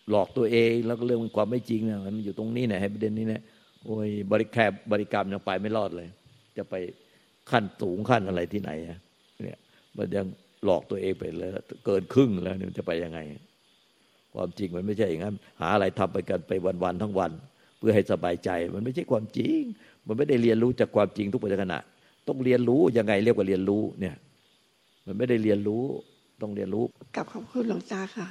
[0.09, 3.41] หลอกตัวเองแล้วก็เรื่องความไม่จริงเนี่ยมันอยู่ตรงนี้เนี่ยให้ประเด็นนี้เนี่ย
[3.85, 6.07] โอ้ยบริแคบบริกรรมยังไปไม่รอดเลย
[6.57, 6.75] จะไป
[7.51, 8.71] ขั้นสูงขั้นอะไรที่ไหน
[9.43, 9.59] เนี่ย
[9.97, 10.25] มันยัง
[10.65, 11.49] หลอกตัวเองไปเลย
[11.85, 13.19] เกินครึ่งแล้วเนี่ยจะไปยังไง
[14.35, 16.51] ความจริงมันไม่ใช่อย่างนั้น หาอะไรทำไปกันไป
[16.83, 17.31] วันๆทั้งวัน
[17.77, 19.59] เพื่อให้สบายใจ มันไม่ใช่ความจริง
[20.07, 21.75] มันไม่ได้เรียนรู้จากความจริงทุกปัจจุบัน
[22.27, 24.15] ต้องเรียนรู้ยังไงเรียกว่าเรียนรู้เนี่ย
[25.05, 25.83] มันไม่ได้เรียนรู้
[26.41, 26.83] ต้องเรียนรู้
[27.15, 28.27] กับขอบคุณหลวงตาค่ะ